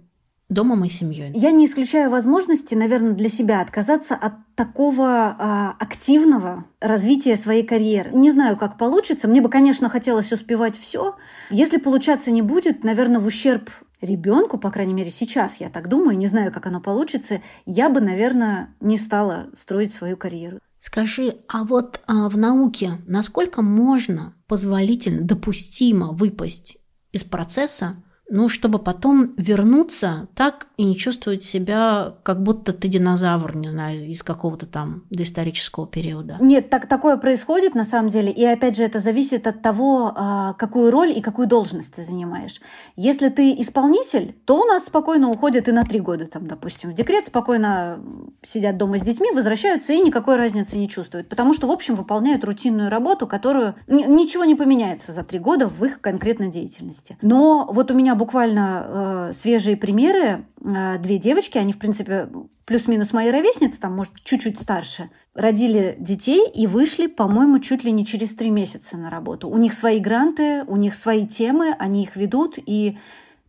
домом 0.49 0.85
и 0.85 0.89
семьей. 0.89 1.33
Я 1.35 1.51
не 1.51 1.67
исключаю 1.67 2.11
возможности, 2.11 2.75
наверное, 2.75 3.13
для 3.13 3.29
себя 3.29 3.61
отказаться 3.61 4.15
от 4.15 4.35
такого 4.55 5.37
а, 5.39 5.75
активного 5.79 6.65
развития 6.81 7.37
своей 7.37 7.65
карьеры. 7.65 8.11
Не 8.13 8.31
знаю, 8.31 8.57
как 8.57 8.79
получится. 8.79 9.27
Мне 9.27 9.41
бы, 9.41 9.49
конечно, 9.49 9.89
хотелось 9.89 10.33
успевать 10.33 10.77
все. 10.77 11.17
Если 11.51 11.79
получаться 11.79 12.31
не 12.31 12.43
будет, 12.43 12.85
наверное, 12.85 13.19
в 13.19 13.27
ущерб 13.27 13.71
ребенку, 14.01 14.59
по 14.59 14.71
крайней 14.71 14.95
мере, 14.95 15.11
сейчас, 15.11 15.59
я 15.61 15.69
так 15.69 15.89
думаю, 15.89 16.17
не 16.17 16.27
знаю, 16.27 16.53
как 16.53 16.67
оно 16.67 16.81
получится, 16.81 17.43
я 17.65 17.89
бы, 17.89 18.01
наверное, 18.01 18.75
не 18.81 18.99
стала 18.99 19.49
строить 19.55 19.93
свою 19.93 20.17
карьеру. 20.17 20.61
Скажи, 20.79 21.39
а 21.49 21.65
вот 21.65 22.01
а, 22.07 22.29
в 22.29 22.37
науке 22.37 22.93
насколько 23.07 23.63
можно 23.63 24.35
позволительно, 24.47 25.23
допустимо 25.23 26.13
выпасть 26.13 26.79
из 27.13 27.25
процесса 27.25 27.97
ну, 28.29 28.49
чтобы 28.49 28.79
потом 28.79 29.33
вернуться 29.37 30.29
так 30.35 30.67
и 30.77 30.85
не 30.85 30.97
чувствовать 30.97 31.43
себя, 31.43 32.15
как 32.23 32.43
будто 32.43 32.73
ты 32.73 32.89
динозавр, 32.89 33.57
не 33.57 33.69
знаю, 33.69 34.07
из 34.07 34.23
какого-то 34.23 34.67
там 34.67 35.05
доисторического 35.11 35.87
периода. 35.87 36.37
Нет, 36.41 36.69
так, 36.69 36.89
такое 36.89 37.17
происходит 37.19 37.75
на 37.75 37.85
самом 37.85 38.09
деле. 38.09 38.33
И 38.33 38.45
опять 38.45 38.77
же, 38.77 38.83
это 38.83 38.99
зависит 38.99 39.47
от 39.47 39.63
того, 39.63 40.13
а, 40.15 40.55
какую 40.55 40.91
роль 40.91 41.13
и 41.17 41.21
какую 41.21 41.47
должность 41.47 41.95
ты 41.95 42.03
занимаешь. 42.03 42.61
Если 42.97 43.29
ты 43.29 43.55
исполнитель, 43.61 44.35
то 44.45 44.61
у 44.61 44.65
нас 44.65 44.87
спокойно 44.87 45.31
уходят 45.31 45.69
и 45.69 45.73
на 45.73 45.85
три 45.85 46.01
года, 46.01 46.27
там, 46.27 46.47
допустим, 46.49 46.91
в 46.91 46.95
декрет, 46.95 47.27
спокойно 47.27 48.01
сидят 48.43 48.77
дома 48.77 48.99
с 48.99 49.03
детьми, 49.03 49.31
возвращаются 49.33 49.93
и 49.93 50.01
никакой 50.01 50.37
разницы 50.37 50.77
не 50.77 50.89
чувствуют. 50.89 51.29
Потому 51.29 51.55
что, 51.55 51.69
в 51.69 51.71
общем, 51.71 51.95
выполняют 51.95 52.45
рутинную 52.45 52.91
работу, 52.91 53.29
которую 53.29 53.75
ничего 53.87 54.45
не 54.45 54.57
поменяется 54.57 55.13
за 55.13 55.23
три 55.23 55.39
года 55.39 55.69
в 55.69 55.85
их 55.85 56.01
конкретной 56.01 56.49
деятельности. 56.49 57.17
Но 57.23 57.69
вот 57.71 57.91
у 57.91 57.95
меня 57.95 58.16
буквально 58.17 59.29
э, 59.29 59.33
свежие 59.33 59.77
примеры. 59.77 60.45
Э, 60.65 60.99
две 60.99 61.19
девочки, 61.19 61.59
они, 61.59 61.73
в 61.73 61.79
принципе, 61.79 62.29
плюс-минус 62.65 63.13
мои 63.13 63.31
ровесницы, 63.31 63.81
там, 63.81 63.95
может, 63.95 64.13
чуть-чуть 64.25 64.61
старше, 64.61 65.11
родили 65.35 65.97
детей 65.99 66.51
и 66.51 66.67
вышли, 66.67 67.07
по-моему, 67.07 67.61
чуть 67.61 67.85
ли 67.85 67.93
не 67.93 68.05
через 68.05 68.35
три 68.35 68.51
месяца 68.51 68.97
на 68.97 69.11
работу. 69.11 69.49
У 69.49 69.57
них 69.59 69.75
свои 69.75 70.01
гранты, 70.01 70.65
у 70.65 70.77
них 70.77 70.95
свои 70.95 71.27
темы, 71.27 71.75
они 71.79 72.03
их 72.03 72.17
ведут, 72.17 72.59
и 72.59 72.99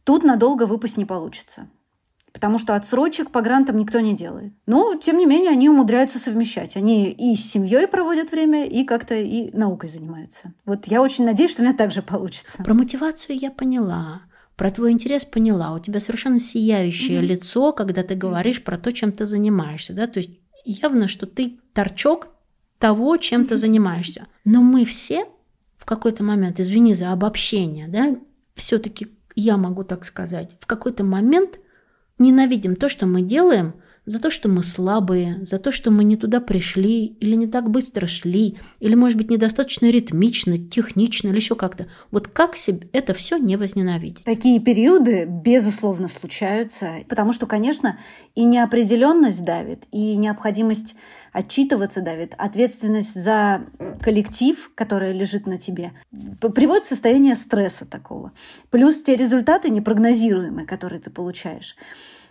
тут 0.03 0.23
надолго 0.23 0.65
выпасть 0.65 0.97
не 0.97 1.05
получится 1.05 1.67
потому 2.37 2.59
что 2.59 2.75
отсрочек 2.75 3.31
по 3.31 3.41
грантам 3.41 3.77
никто 3.77 3.99
не 3.99 4.15
делает. 4.15 4.53
Но, 4.67 4.93
тем 4.93 5.17
не 5.17 5.25
менее, 5.25 5.49
они 5.49 5.69
умудряются 5.69 6.19
совмещать. 6.19 6.77
Они 6.77 7.09
и 7.09 7.35
с 7.35 7.51
семьей 7.51 7.87
проводят 7.87 8.29
время, 8.29 8.67
и 8.67 8.83
как-то 8.83 9.15
и 9.15 9.49
наукой 9.57 9.89
занимаются. 9.89 10.53
Вот 10.63 10.85
я 10.85 11.01
очень 11.01 11.25
надеюсь, 11.25 11.49
что 11.49 11.63
у 11.63 11.65
меня 11.65 11.75
так 11.75 11.91
же 11.91 12.03
получится. 12.03 12.63
Про 12.63 12.75
мотивацию 12.75 13.39
я 13.39 13.49
поняла. 13.49 14.21
Про 14.57 14.71
твой 14.71 14.91
интерес 14.91 15.23
поняла. 15.23 15.73
У 15.73 15.79
тебя 15.79 16.01
совершенно 16.01 16.39
сияющее 16.39 17.21
mm-hmm. 17.21 17.25
лицо, 17.25 17.71
когда 17.71 18.03
ты 18.03 18.15
говоришь 18.15 18.61
про 18.61 18.77
то, 18.77 18.91
чем 18.91 19.13
ты 19.13 19.25
занимаешься. 19.25 19.93
Да? 19.93 20.07
То 20.07 20.17
есть 20.17 20.31
явно, 20.65 21.07
что 21.07 21.25
ты 21.25 21.59
торчок 21.73 22.27
того, 22.77 23.15
чем 23.15 23.43
mm-hmm. 23.43 23.47
ты 23.47 23.55
занимаешься. 23.55 24.27
Но 24.43 24.61
мы 24.61 24.83
все 24.83 25.25
в 25.77 25.85
какой-то 25.85 26.23
момент, 26.23 26.59
извини 26.59 26.93
за 26.93 27.13
обобщение, 27.13 27.87
да, 27.87 28.17
все-таки 28.55 29.07
я 29.35 29.55
могу 29.55 29.85
так 29.85 30.03
сказать, 30.03 30.57
в 30.59 30.65
какой-то 30.65 31.05
момент 31.05 31.59
Ненавидим 32.19 32.75
то, 32.75 32.89
что 32.89 33.05
мы 33.05 33.21
делаем, 33.21 33.75
за 34.07 34.19
то, 34.19 34.31
что 34.31 34.47
мы 34.47 34.63
слабые, 34.63 35.43
за 35.43 35.59
то, 35.59 35.69
что 35.69 35.91
мы 35.91 36.05
не 36.05 36.15
туда 36.15 36.39
пришли, 36.39 37.05
или 37.19 37.35
не 37.35 37.45
так 37.45 37.69
быстро 37.69 38.07
шли, 38.07 38.57
или, 38.79 38.95
может 38.95 39.17
быть, 39.17 39.29
недостаточно 39.29 39.91
ритмично, 39.91 40.57
технично, 40.57 41.27
или 41.27 41.35
еще 41.35 41.55
как-то. 41.55 41.87
Вот 42.09 42.29
как 42.29 42.55
себе 42.55 42.87
это 42.93 43.13
все 43.13 43.37
не 43.37 43.57
возненавидеть? 43.57 44.23
Такие 44.23 44.61
периоды, 44.61 45.25
безусловно, 45.25 46.07
случаются, 46.07 47.03
потому 47.09 47.33
что, 47.33 47.47
конечно, 47.47 47.99
и 48.33 48.45
неопределенность 48.45 49.43
давит, 49.43 49.83
и 49.91 50.15
необходимость 50.15 50.95
отчитываться 51.37 52.01
давит, 52.01 52.33
ответственность 52.35 53.13
за 53.13 53.61
коллектив, 54.01 54.71
который 54.73 55.13
лежит 55.13 55.45
на 55.45 55.59
тебе, 55.59 55.91
приводит 56.55 56.85
в 56.85 56.89
состояние 56.89 57.35
стресса 57.35 57.85
такого. 57.85 58.31
Плюс 58.71 59.03
те 59.03 59.15
результаты 59.15 59.69
непрогнозируемые, 59.69 60.65
которые 60.65 60.99
ты 60.99 61.11
получаешь. 61.11 61.75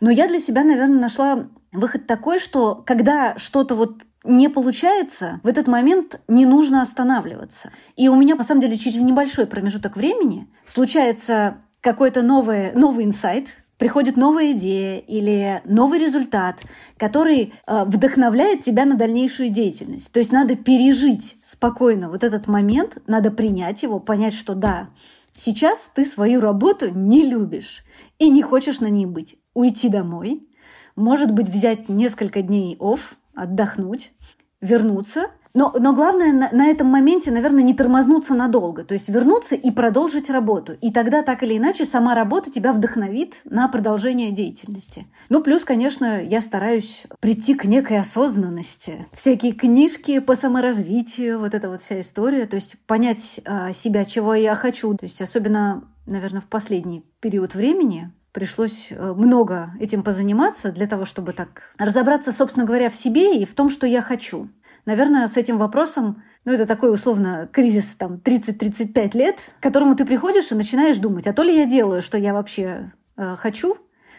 Но 0.00 0.10
я 0.10 0.26
для 0.26 0.40
себя, 0.40 0.64
наверное, 0.64 0.98
нашла 0.98 1.46
выход 1.70 2.08
такой, 2.08 2.40
что 2.40 2.82
когда 2.84 3.38
что-то 3.38 3.76
вот 3.76 4.02
не 4.24 4.48
получается, 4.48 5.38
в 5.44 5.46
этот 5.46 5.68
момент 5.68 6.20
не 6.26 6.44
нужно 6.44 6.82
останавливаться. 6.82 7.70
И 7.94 8.08
у 8.08 8.16
меня, 8.16 8.34
на 8.34 8.42
самом 8.42 8.60
деле, 8.60 8.76
через 8.76 9.02
небольшой 9.02 9.46
промежуток 9.46 9.96
времени 9.96 10.48
случается 10.64 11.58
какой-то 11.80 12.22
новый, 12.22 12.72
новый 12.72 13.04
инсайт, 13.04 13.50
приходит 13.78 14.16
новая 14.16 14.52
идея 14.52 14.98
или 14.98 15.62
новый 15.64 15.98
результат, 15.98 16.60
который 16.96 17.52
э, 17.66 17.84
вдохновляет 17.84 18.62
тебя 18.62 18.84
на 18.84 18.96
дальнейшую 18.96 19.50
деятельность. 19.50 20.10
То 20.12 20.18
есть 20.18 20.32
надо 20.32 20.56
пережить 20.56 21.36
спокойно 21.42 22.08
вот 22.08 22.24
этот 22.24 22.46
момент, 22.46 22.98
надо 23.06 23.30
принять 23.30 23.82
его, 23.82 24.00
понять, 24.00 24.34
что 24.34 24.54
да, 24.54 24.88
сейчас 25.32 25.90
ты 25.94 26.04
свою 26.04 26.40
работу 26.40 26.90
не 26.90 27.28
любишь 27.28 27.84
и 28.18 28.30
не 28.30 28.42
хочешь 28.42 28.80
на 28.80 28.88
ней 28.88 29.06
быть. 29.06 29.36
Уйти 29.54 29.88
домой, 29.88 30.48
может 30.96 31.32
быть, 31.32 31.48
взять 31.48 31.88
несколько 31.88 32.42
дней 32.42 32.76
офф, 32.80 33.16
отдохнуть, 33.34 34.12
вернуться– 34.60 35.30
но, 35.56 35.74
но 35.78 35.94
главное 35.94 36.34
на, 36.34 36.50
на 36.52 36.66
этом 36.66 36.88
моменте, 36.88 37.30
наверное, 37.30 37.62
не 37.62 37.72
тормознуться 37.72 38.34
надолго. 38.34 38.84
То 38.84 38.92
есть 38.92 39.08
вернуться 39.08 39.54
и 39.54 39.70
продолжить 39.70 40.28
работу. 40.28 40.74
И 40.82 40.92
тогда 40.92 41.22
так 41.22 41.42
или 41.42 41.56
иначе 41.56 41.86
сама 41.86 42.14
работа 42.14 42.50
тебя 42.50 42.74
вдохновит 42.74 43.36
на 43.44 43.66
продолжение 43.66 44.32
деятельности. 44.32 45.06
Ну, 45.30 45.42
плюс, 45.42 45.64
конечно, 45.64 46.22
я 46.22 46.42
стараюсь 46.42 47.06
прийти 47.20 47.54
к 47.54 47.64
некой 47.64 47.98
осознанности. 47.98 49.06
Всякие 49.14 49.52
книжки 49.52 50.18
по 50.18 50.34
саморазвитию, 50.34 51.38
вот 51.38 51.54
эта 51.54 51.70
вот 51.70 51.80
вся 51.80 52.00
история. 52.00 52.44
То 52.44 52.56
есть 52.56 52.76
понять 52.86 53.40
а, 53.46 53.72
себя, 53.72 54.04
чего 54.04 54.34
я 54.34 54.56
хочу. 54.56 54.92
То 54.92 55.06
есть 55.06 55.22
особенно, 55.22 55.84
наверное, 56.04 56.42
в 56.42 56.48
последний 56.48 57.02
период 57.20 57.54
времени 57.54 58.12
пришлось 58.32 58.88
э, 58.90 59.14
много 59.14 59.70
этим 59.80 60.02
позаниматься 60.02 60.70
для 60.70 60.86
того, 60.86 61.06
чтобы 61.06 61.32
так 61.32 61.72
разобраться, 61.78 62.32
собственно 62.32 62.66
говоря, 62.66 62.90
в 62.90 62.94
себе 62.94 63.40
и 63.40 63.46
в 63.46 63.54
том, 63.54 63.70
что 63.70 63.86
я 63.86 64.02
хочу. 64.02 64.50
Наверное, 64.86 65.26
с 65.26 65.36
этим 65.36 65.58
вопросом, 65.58 66.22
ну, 66.44 66.52
это 66.52 66.64
такой 66.64 66.94
условно 66.94 67.48
кризис 67.52 67.96
там 67.96 68.20
30-35 68.24 69.16
лет, 69.16 69.36
к 69.58 69.62
которому 69.62 69.96
ты 69.96 70.06
приходишь 70.06 70.52
и 70.52 70.54
начинаешь 70.54 70.98
думать, 70.98 71.26
а 71.26 71.32
то 71.32 71.42
ли 71.42 71.54
я 71.54 71.66
делаю, 71.66 72.00
что 72.00 72.16
я 72.16 72.32
вообще 72.32 72.92
э, 73.16 73.36
хочу, 73.36 73.76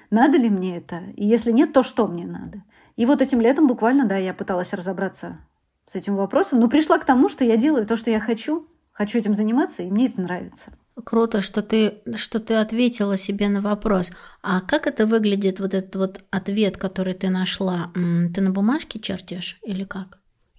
надо 0.09 0.37
ли 0.37 0.49
мне 0.49 0.77
это, 0.77 1.03
и 1.15 1.25
если 1.25 1.53
нет, 1.53 1.71
то 1.71 1.83
что 1.83 2.05
мне 2.07 2.25
надо. 2.25 2.63
И 2.97 3.05
вот 3.05 3.21
этим 3.21 3.39
летом 3.39 3.67
буквально, 3.67 4.05
да, 4.05 4.17
я 4.17 4.33
пыталась 4.33 4.73
разобраться 4.73 5.39
с 5.85 5.95
этим 5.95 6.17
вопросом, 6.17 6.59
но 6.59 6.67
пришла 6.67 6.97
к 6.97 7.05
тому, 7.05 7.29
что 7.29 7.45
я 7.45 7.55
делаю 7.55 7.85
то, 7.85 7.95
что 7.95 8.11
я 8.11 8.19
хочу, 8.19 8.67
хочу 8.91 9.17
этим 9.17 9.35
заниматься, 9.35 9.83
и 9.83 9.89
мне 9.89 10.07
это 10.07 10.19
нравится. 10.19 10.73
Круто, 11.05 11.41
что 11.41 11.61
ты, 11.61 12.01
что 12.15 12.41
ты 12.41 12.55
ответила 12.55 13.15
себе 13.15 13.47
на 13.47 13.61
вопрос. 13.61 14.11
А 14.41 14.59
как 14.59 14.87
это 14.87 15.05
выглядит, 15.05 15.61
вот 15.61 15.73
этот 15.73 15.95
вот 15.95 16.19
ответ, 16.29 16.75
который 16.75 17.13
ты 17.13 17.29
нашла? 17.29 17.91
Ты 17.93 18.41
на 18.41 18.51
бумажке 18.51 18.99
чертишь 18.99 19.59
или 19.61 19.85
как? 19.85 20.17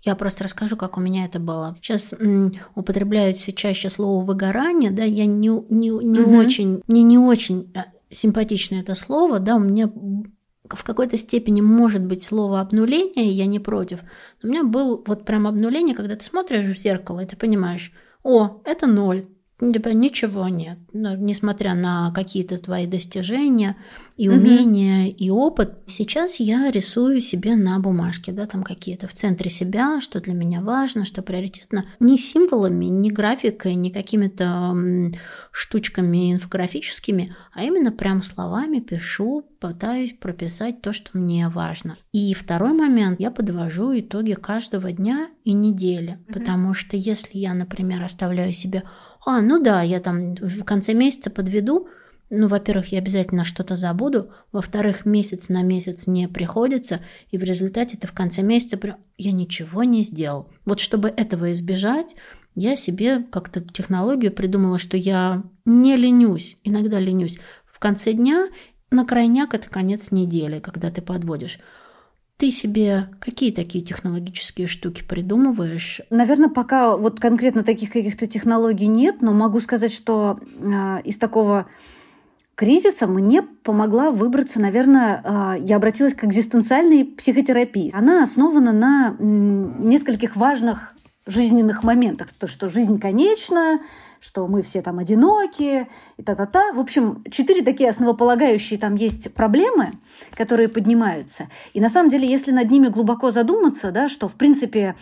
Я 0.09 0.15
просто 0.15 0.45
расскажу, 0.45 0.77
как 0.79 0.97
у 0.97 1.01
меня 1.01 1.27
это 1.27 1.39
было. 1.39 1.77
Сейчас 1.83 2.15
м, 2.15 2.55
употребляют 2.75 3.37
все 3.37 3.53
чаще 3.53 3.91
слово 3.91 4.25
выгорание, 4.25 4.91
да, 4.91 5.05
я 5.05 5.27
не, 5.27 5.51
не, 5.69 5.91
не 5.91 6.21
угу. 6.21 6.35
очень, 6.35 6.83
мне 6.87 7.03
не 7.03 7.19
очень 7.19 7.71
э, 7.75 7.81
симпатично 8.09 8.77
это 8.77 8.95
слово, 8.95 9.39
да, 9.39 9.57
у 9.57 9.59
меня 9.59 9.93
в 10.71 10.83
какой-то 10.83 11.19
степени 11.19 11.61
может 11.61 12.03
быть 12.03 12.23
слово 12.23 12.63
обнуление, 12.63 13.31
я 13.31 13.45
не 13.45 13.59
против. 13.59 14.01
Но 14.43 14.49
у 14.49 14.53
меня 14.53 14.65
был 14.65 15.05
вот 15.07 15.27
прям 15.27 15.47
обнуление, 15.47 15.95
когда 15.95 16.17
ты 16.17 16.25
смотришь 16.25 16.65
в 16.65 16.79
зеркало, 16.79 17.21
и 17.21 17.27
ты 17.27 17.37
понимаешь, 17.37 17.93
о, 18.23 18.63
это 18.65 18.87
ноль, 18.87 19.27
Типа 19.61 19.89
ничего 19.89 20.49
нет. 20.49 20.79
Но, 20.93 21.17
несмотря 21.17 21.75
на 21.75 22.13
какие-то 22.13 22.59
твои 22.59 22.87
достижения 22.87 23.77
и 24.19 24.29
умения, 24.29 25.07
mm 25.07 25.09
и 25.19 25.31
опыт, 25.31 25.79
сейчас 25.87 26.41
я 26.41 26.71
рисую 26.71 27.21
себе 27.21 27.55
на 27.55 27.79
бумажке, 27.79 28.33
да, 28.33 28.47
там 28.47 28.63
какие-то 28.63 29.07
в 29.07 29.13
центре 29.13 29.49
себя, 29.49 30.01
что 30.01 30.21
для 30.21 30.35
меня 30.35 30.61
важно, 30.61 31.05
что 31.05 31.23
приоритетно. 31.23 31.87
Не 32.01 32.19
символами, 32.19 32.87
не 32.87 33.11
графикой, 33.11 33.75
не 33.75 33.91
какими-то 33.91 34.77
штучками 35.53 36.33
инфографическими, 36.33 37.35
а 37.55 37.63
именно 37.63 37.93
прям 37.93 38.23
словами 38.23 38.81
пишу, 38.81 39.45
пытаюсь 39.61 40.15
прописать 40.19 40.83
то, 40.83 40.93
что 40.93 41.17
мне 41.17 41.49
важно. 41.49 41.97
И 42.13 42.35
второй 42.35 42.73
момент, 42.73 43.21
я 43.21 43.31
подвожу 43.31 43.99
итоги 43.99 44.35
каждого 44.35 44.93
дня 44.93 45.29
и 45.45 45.53
недели. 45.53 46.19
Mm-hmm. 46.19 46.33
Потому 46.33 46.75
что 46.75 46.97
если 46.97 47.39
я, 47.39 47.55
например, 47.55 48.03
оставляю 48.03 48.53
себе, 48.53 48.83
а, 49.25 49.41
ну 49.41 49.63
да, 49.63 49.83
я 49.83 50.01
там 50.01 50.35
в 50.35 50.65
конце 50.65 50.93
месяца 50.95 51.31
подведу, 51.31 51.89
ну, 52.31 52.47
во-первых, 52.47 52.93
я 52.93 52.99
обязательно 52.99 53.45
что-то 53.45 53.77
забуду, 53.77 54.31
во-вторых, 54.53 55.07
месяц 55.07 55.49
на 55.49 55.63
месяц 55.63 56.07
не 56.07 56.29
приходится, 56.29 57.01
и 57.31 57.39
в 57.39 57.43
результате 57.43 57.97
ты 57.97 58.07
в 58.07 58.13
конце 58.13 58.43
месяца 58.43 58.79
я 59.17 59.33
ничего 59.33 59.83
не 59.85 60.03
сделал. 60.03 60.51
Вот 60.67 60.81
чтобы 60.81 61.09
этого 61.09 61.53
избежать, 61.53 62.17
я 62.55 62.77
себе 62.77 63.21
как-то 63.31 63.61
технологию 63.61 64.33
придумала, 64.33 64.79
что 64.79 64.97
я 64.97 65.43
не 65.65 65.97
ленюсь, 65.97 66.59
иногда 66.65 66.99
ленюсь. 66.99 67.39
В 67.67 67.79
конце 67.79 68.13
дня 68.13 68.49
на 68.91 69.07
крайняк 69.07 69.55
это 69.55 69.69
конец 69.69 70.11
недели, 70.11 70.59
когда 70.59 70.91
ты 70.91 71.01
подводишь. 71.01 71.61
Ты 72.37 72.53
себе 72.53 73.09
какие 73.21 73.53
такие 73.53 73.85
технологические 73.85 74.69
штуки 74.69 75.03
придумываешь? 75.03 76.03
Наверное, 76.11 76.49
пока 76.49 76.97
вот 76.97 77.19
конкретно 77.21 77.65
таких 77.65 77.91
каких-то 77.91 78.27
технологий 78.27 78.87
нет, 78.87 79.23
но 79.23 79.33
могу 79.33 79.61
сказать, 79.61 79.93
что 79.93 80.39
э, 80.61 81.03
из 81.05 81.17
такого 81.17 81.67
кризиса 82.59 83.07
мне 83.07 83.43
помогла 83.43 84.11
выбраться, 84.11 84.59
наверное, 84.59 85.23
э, 85.23 85.55
я 85.61 85.77
обратилась 85.77 86.15
к 86.15 86.25
экзистенциальной 86.25 87.05
психотерапии. 87.05 87.93
Она 87.95 88.25
основана 88.25 88.73
на 88.73 89.15
нескольких 89.21 90.35
важных 90.35 90.93
жизненных 91.25 91.85
моментах. 91.85 92.31
То, 92.37 92.49
что 92.49 92.69
жизнь 92.69 92.99
конечна, 92.99 93.79
что 94.19 94.49
мы 94.49 94.63
все 94.63 94.83
там 94.83 94.99
одинокие 94.99 95.87
и 96.17 96.25
та-та-та. 96.25 96.73
В 96.73 96.81
общем, 96.81 97.23
четыре 97.31 97.63
такие 97.63 97.91
основополагающие 97.91 98.77
там 98.77 98.97
есть 98.97 99.33
проблемы, 99.35 99.91
которые 100.35 100.69
поднимаются. 100.69 101.47
И 101.75 101.81
на 101.81 101.89
самом 101.89 102.11
деле, 102.11 102.29
если 102.29 102.51
над 102.51 102.69
ними 102.69 102.89
глубоко 102.89 103.31
задуматься, 103.31 103.93
да, 103.93 104.09
что, 104.09 104.27
в 104.27 104.35
принципе, 104.35 104.97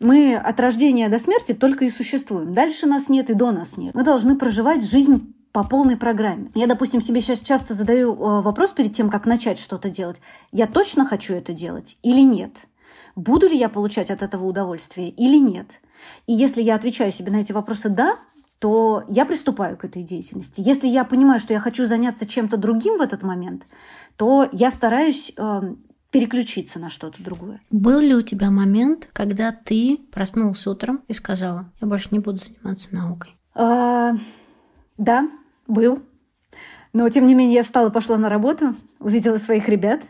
мы 0.00 0.36
от 0.36 0.58
рождения 0.58 1.10
до 1.10 1.18
смерти 1.18 1.52
только 1.52 1.84
и 1.84 1.90
существуем. 1.90 2.54
Дальше 2.54 2.86
нас 2.86 3.10
нет 3.10 3.28
и 3.28 3.34
до 3.34 3.50
нас 3.50 3.76
нет. 3.76 3.94
Мы 3.94 4.04
должны 4.04 4.38
проживать 4.38 4.82
жизнь 4.82 5.34
по 5.54 5.62
полной 5.62 5.96
программе. 5.96 6.50
Я, 6.56 6.66
допустим, 6.66 7.00
себе 7.00 7.20
сейчас 7.20 7.38
часто 7.38 7.74
задаю 7.74 8.12
э, 8.12 8.42
вопрос 8.42 8.72
перед 8.72 8.92
тем, 8.92 9.08
как 9.08 9.24
начать 9.24 9.60
что-то 9.60 9.88
делать. 9.88 10.20
Я 10.50 10.66
точно 10.66 11.06
хочу 11.06 11.32
это 11.32 11.52
делать 11.52 11.96
или 12.02 12.22
нет? 12.22 12.66
Буду 13.14 13.46
ли 13.46 13.56
я 13.56 13.68
получать 13.68 14.10
от 14.10 14.22
этого 14.22 14.46
удовольствие 14.46 15.10
или 15.10 15.38
нет? 15.38 15.80
И 16.26 16.32
если 16.32 16.60
я 16.60 16.74
отвечаю 16.74 17.12
себе 17.12 17.30
на 17.30 17.36
эти 17.36 17.52
вопросы 17.52 17.88
«да», 17.88 18.16
то 18.58 19.04
я 19.08 19.24
приступаю 19.24 19.76
к 19.76 19.84
этой 19.84 20.02
деятельности. 20.02 20.60
Если 20.60 20.88
я 20.88 21.04
понимаю, 21.04 21.38
что 21.38 21.52
я 21.52 21.60
хочу 21.60 21.86
заняться 21.86 22.26
чем-то 22.26 22.56
другим 22.56 22.98
в 22.98 23.00
этот 23.00 23.22
момент, 23.22 23.62
то 24.16 24.48
я 24.50 24.72
стараюсь 24.72 25.32
э, 25.36 25.74
переключиться 26.10 26.80
на 26.80 26.90
что-то 26.90 27.22
другое. 27.22 27.60
Был 27.70 28.00
ли 28.00 28.16
у 28.16 28.22
тебя 28.22 28.50
момент, 28.50 29.08
когда 29.12 29.52
ты 29.52 30.00
проснулся 30.10 30.72
утром 30.72 31.02
и 31.06 31.12
сказала, 31.12 31.70
я 31.80 31.86
больше 31.86 32.08
не 32.10 32.18
буду 32.18 32.38
заниматься 32.38 32.92
наукой? 32.92 33.36
А, 33.54 34.14
да, 34.98 35.28
был. 35.66 36.02
Но, 36.92 37.08
тем 37.08 37.26
не 37.26 37.34
менее, 37.34 37.56
я 37.56 37.62
встала, 37.62 37.90
пошла 37.90 38.16
на 38.16 38.28
работу, 38.28 38.76
увидела 39.00 39.38
своих 39.38 39.68
ребят, 39.68 40.02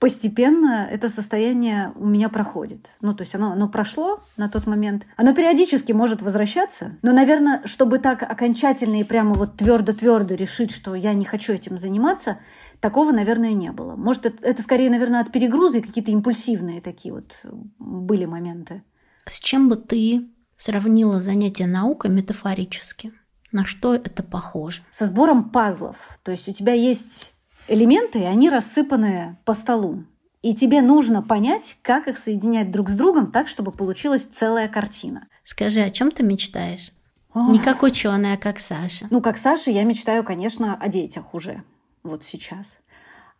постепенно 0.00 0.88
это 0.90 1.10
состояние 1.10 1.92
у 1.94 2.06
меня 2.06 2.30
проходит. 2.30 2.88
Ну, 3.02 3.14
то 3.14 3.22
есть 3.22 3.34
оно, 3.34 3.52
оно 3.52 3.68
прошло 3.68 4.20
на 4.38 4.48
тот 4.48 4.66
момент. 4.66 5.06
Оно 5.16 5.34
периодически 5.34 5.92
может 5.92 6.22
возвращаться, 6.22 6.96
но, 7.02 7.12
наверное, 7.12 7.60
чтобы 7.66 7.98
так 7.98 8.22
окончательно 8.22 9.00
и 9.00 9.04
прямо 9.04 9.34
вот 9.34 9.58
твердо-твердо 9.58 10.34
решить, 10.34 10.70
что 10.70 10.94
я 10.94 11.12
не 11.12 11.26
хочу 11.26 11.52
этим 11.52 11.78
заниматься, 11.78 12.38
такого, 12.80 13.12
наверное, 13.12 13.52
не 13.52 13.70
было. 13.72 13.94
Может, 13.94 14.24
это, 14.24 14.44
это 14.44 14.62
скорее, 14.62 14.88
наверное, 14.88 15.20
от 15.20 15.30
перегруза 15.30 15.78
и 15.78 15.82
какие-то 15.82 16.10
импульсивные 16.10 16.80
такие 16.80 17.12
вот 17.12 17.44
были 17.78 18.24
моменты. 18.24 18.82
С 19.26 19.38
чем 19.38 19.68
бы 19.68 19.76
ты 19.76 20.30
сравнила 20.56 21.20
занятие 21.20 21.66
наукой 21.66 22.10
метафорически? 22.10 23.12
На 23.52 23.64
что 23.64 23.94
это 23.94 24.22
похоже? 24.22 24.82
Со 24.90 25.06
сбором 25.06 25.50
пазлов. 25.50 26.18
То 26.22 26.30
есть 26.30 26.48
у 26.48 26.52
тебя 26.52 26.72
есть 26.72 27.32
элементы, 27.68 28.24
они 28.24 28.48
рассыпаны 28.50 29.38
по 29.44 29.54
столу. 29.54 30.04
И 30.42 30.54
тебе 30.54 30.80
нужно 30.80 31.22
понять, 31.22 31.76
как 31.82 32.08
их 32.08 32.16
соединять 32.16 32.70
друг 32.70 32.88
с 32.88 32.92
другом 32.92 33.30
так, 33.30 33.48
чтобы 33.48 33.72
получилась 33.72 34.22
целая 34.22 34.68
картина. 34.68 35.26
Скажи, 35.44 35.80
о 35.80 35.90
чем 35.90 36.10
ты 36.10 36.24
мечтаешь? 36.24 36.92
Ох. 37.34 37.50
Не 37.50 37.58
как 37.58 37.82
ученая, 37.82 38.34
а 38.34 38.38
как 38.38 38.58
Саша. 38.58 39.06
Ну, 39.10 39.20
как 39.20 39.36
Саша, 39.36 39.70
я 39.70 39.84
мечтаю, 39.84 40.24
конечно, 40.24 40.74
о 40.74 40.88
детях 40.88 41.34
уже. 41.34 41.62
Вот 42.02 42.24
сейчас. 42.24 42.78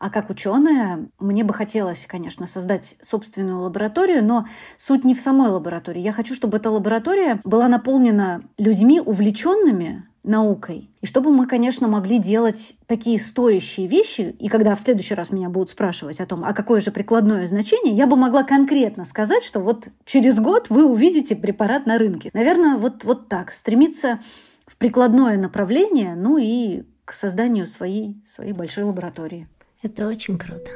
А 0.01 0.09
как 0.09 0.31
ученая, 0.31 1.11
мне 1.19 1.45
бы 1.45 1.53
хотелось, 1.53 2.07
конечно, 2.07 2.47
создать 2.47 2.97
собственную 3.03 3.61
лабораторию, 3.61 4.25
но 4.25 4.47
суть 4.79 5.05
не 5.05 5.15
в 5.15 5.21
самой 5.21 5.51
лаборатории. 5.51 6.01
Я 6.01 6.13
хочу, 6.13 6.35
чтобы 6.35 6.57
эта 6.57 6.71
лаборатория 6.71 7.39
была 7.45 7.69
наполнена 7.69 8.43
людьми, 8.57 8.99
увлеченными 8.99 10.09
наукой. 10.23 10.89
И 11.03 11.07
чтобы 11.07 11.31
мы, 11.31 11.47
конечно, 11.47 11.87
могли 11.87 12.19
делать 12.19 12.77
такие 12.87 13.21
стоящие 13.21 13.89
вещи, 13.89 14.35
и 14.39 14.49
когда 14.49 14.75
в 14.75 14.81
следующий 14.81 15.15
раз 15.15 15.33
меня 15.33 15.51
будут 15.51 15.69
спрашивать 15.69 16.19
о 16.19 16.25
том, 16.25 16.45
а 16.47 16.55
какое 16.55 16.81
же 16.81 16.93
прикладное 16.93 17.47
значение, 17.47 17.95
я 17.95 18.07
бы 18.07 18.17
могла 18.17 18.43
конкретно 18.43 19.05
сказать, 19.05 19.45
что 19.45 19.61
вот 19.61 19.89
через 20.07 20.41
год 20.41 20.71
вы 20.71 20.87
увидите 20.87 21.37
препарат 21.37 21.85
на 21.85 21.99
рынке. 21.99 22.31
Наверное, 22.33 22.79
вот, 22.79 23.05
вот 23.05 23.29
так. 23.29 23.53
Стремиться 23.53 24.21
в 24.67 24.79
прикладное 24.79 25.37
направление, 25.37 26.15
ну 26.15 26.39
и 26.39 26.85
к 27.05 27.13
созданию 27.13 27.67
своей, 27.67 28.23
своей 28.25 28.55
большой 28.55 28.85
лаборатории. 28.85 29.47
Это 29.83 30.07
очень 30.07 30.37
круто. 30.37 30.71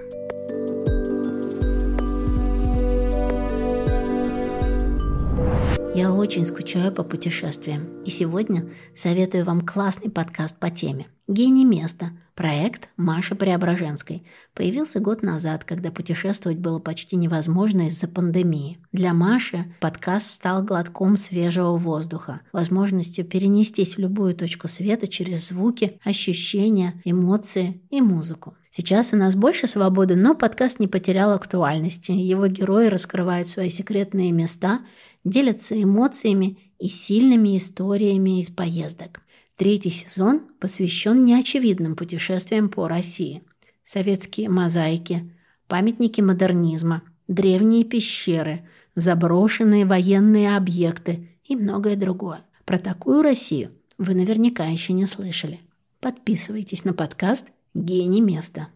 Я 5.94 6.12
очень 6.12 6.46
скучаю 6.46 6.90
по 6.90 7.04
путешествиям, 7.04 8.02
и 8.04 8.10
сегодня 8.10 8.70
советую 8.94 9.44
вам 9.44 9.60
классный 9.60 10.10
подкаст 10.10 10.58
по 10.58 10.70
теме 10.70 11.06
«Гений 11.28 11.66
места» 11.66 12.12
Проект 12.34 12.88
Маши 12.96 13.36
Преображенской 13.36 14.26
появился 14.54 14.98
год 14.98 15.22
назад, 15.22 15.64
когда 15.64 15.92
путешествовать 15.92 16.58
было 16.58 16.80
почти 16.80 17.14
невозможно 17.14 17.88
из-за 17.88 18.08
пандемии. 18.08 18.78
Для 18.90 19.12
Маши 19.12 19.72
подкаст 19.80 20.30
стал 20.30 20.64
глотком 20.64 21.16
свежего 21.16 21.76
воздуха, 21.76 22.40
возможностью 22.52 23.24
перенестись 23.24 23.96
в 23.96 24.00
любую 24.00 24.34
точку 24.34 24.66
света 24.66 25.06
через 25.06 25.48
звуки, 25.48 26.00
ощущения, 26.02 27.00
эмоции 27.04 27.82
и 27.90 28.00
музыку. 28.00 28.56
Сейчас 28.76 29.12
у 29.12 29.16
нас 29.16 29.36
больше 29.36 29.68
свободы, 29.68 30.16
но 30.16 30.34
подкаст 30.34 30.80
не 30.80 30.88
потерял 30.88 31.30
актуальности. 31.30 32.10
Его 32.10 32.48
герои 32.48 32.88
раскрывают 32.88 33.46
свои 33.46 33.68
секретные 33.68 34.32
места 34.32 34.80
делятся 35.22 35.80
эмоциями 35.80 36.58
и 36.80 36.88
сильными 36.88 37.56
историями 37.56 38.40
из 38.40 38.50
поездок. 38.50 39.20
Третий 39.54 39.90
сезон 39.90 40.40
посвящен 40.58 41.24
неочевидным 41.24 41.94
путешествиям 41.94 42.68
по 42.68 42.88
России. 42.88 43.44
Советские 43.84 44.48
мозаики, 44.48 45.32
памятники 45.68 46.20
модернизма, 46.20 47.02
древние 47.28 47.84
пещеры, 47.84 48.68
заброшенные 48.96 49.86
военные 49.86 50.56
объекты 50.56 51.28
и 51.44 51.54
многое 51.54 51.94
другое. 51.94 52.40
Про 52.64 52.80
такую 52.80 53.22
Россию 53.22 53.70
вы 53.98 54.14
наверняка 54.14 54.64
еще 54.64 54.94
не 54.94 55.06
слышали. 55.06 55.60
Подписывайтесь 56.00 56.84
на 56.84 56.92
подкаст 56.92 57.46
«Гений 57.74 58.20
места». 58.20 58.68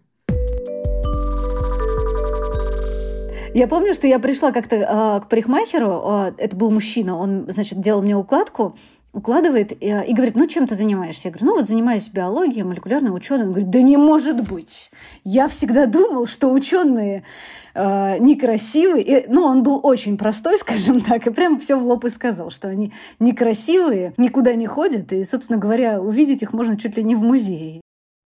Я 3.54 3.66
помню, 3.66 3.94
что 3.94 4.06
я 4.06 4.18
пришла 4.18 4.52
как-то 4.52 4.76
э, 4.76 5.20
к 5.24 5.28
парикмахеру, 5.28 6.02
э, 6.04 6.32
это 6.36 6.54
был 6.54 6.70
мужчина, 6.70 7.16
он, 7.16 7.46
значит, 7.48 7.80
делал 7.80 8.02
мне 8.02 8.16
укладку, 8.16 8.76
укладывает 9.12 9.72
и, 9.72 9.86
и 9.86 10.12
говорит, 10.12 10.36
ну, 10.36 10.46
чем 10.46 10.66
ты 10.66 10.74
занимаешься? 10.74 11.28
Я 11.28 11.32
говорю, 11.32 11.46
ну, 11.46 11.56
вот 11.56 11.68
занимаюсь 11.68 12.08
биологией, 12.08 12.62
молекулярной 12.62 13.14
ученой. 13.14 13.46
Он 13.46 13.52
говорит, 13.52 13.70
да 13.70 13.80
не 13.80 13.96
может 13.96 14.48
быть. 14.48 14.90
Я 15.24 15.48
всегда 15.48 15.86
думал, 15.86 16.26
что 16.26 16.52
ученые 16.52 17.24
э, 17.74 18.18
некрасивые. 18.18 19.02
И, 19.02 19.26
ну, 19.28 19.44
он 19.44 19.62
был 19.62 19.80
очень 19.82 20.18
простой, 20.18 20.58
скажем 20.58 21.00
так, 21.00 21.26
и 21.26 21.30
прям 21.30 21.58
все 21.58 21.76
в 21.76 21.86
лоб 21.86 22.04
и 22.04 22.10
сказал, 22.10 22.50
что 22.50 22.68
они 22.68 22.92
некрасивые, 23.18 24.12
никуда 24.18 24.54
не 24.54 24.66
ходят, 24.66 25.12
и, 25.12 25.24
собственно 25.24 25.58
говоря, 25.58 26.00
увидеть 26.00 26.42
их 26.42 26.52
можно 26.52 26.76
чуть 26.76 26.96
ли 26.96 27.02
не 27.02 27.14
в 27.14 27.20
музее. 27.20 27.80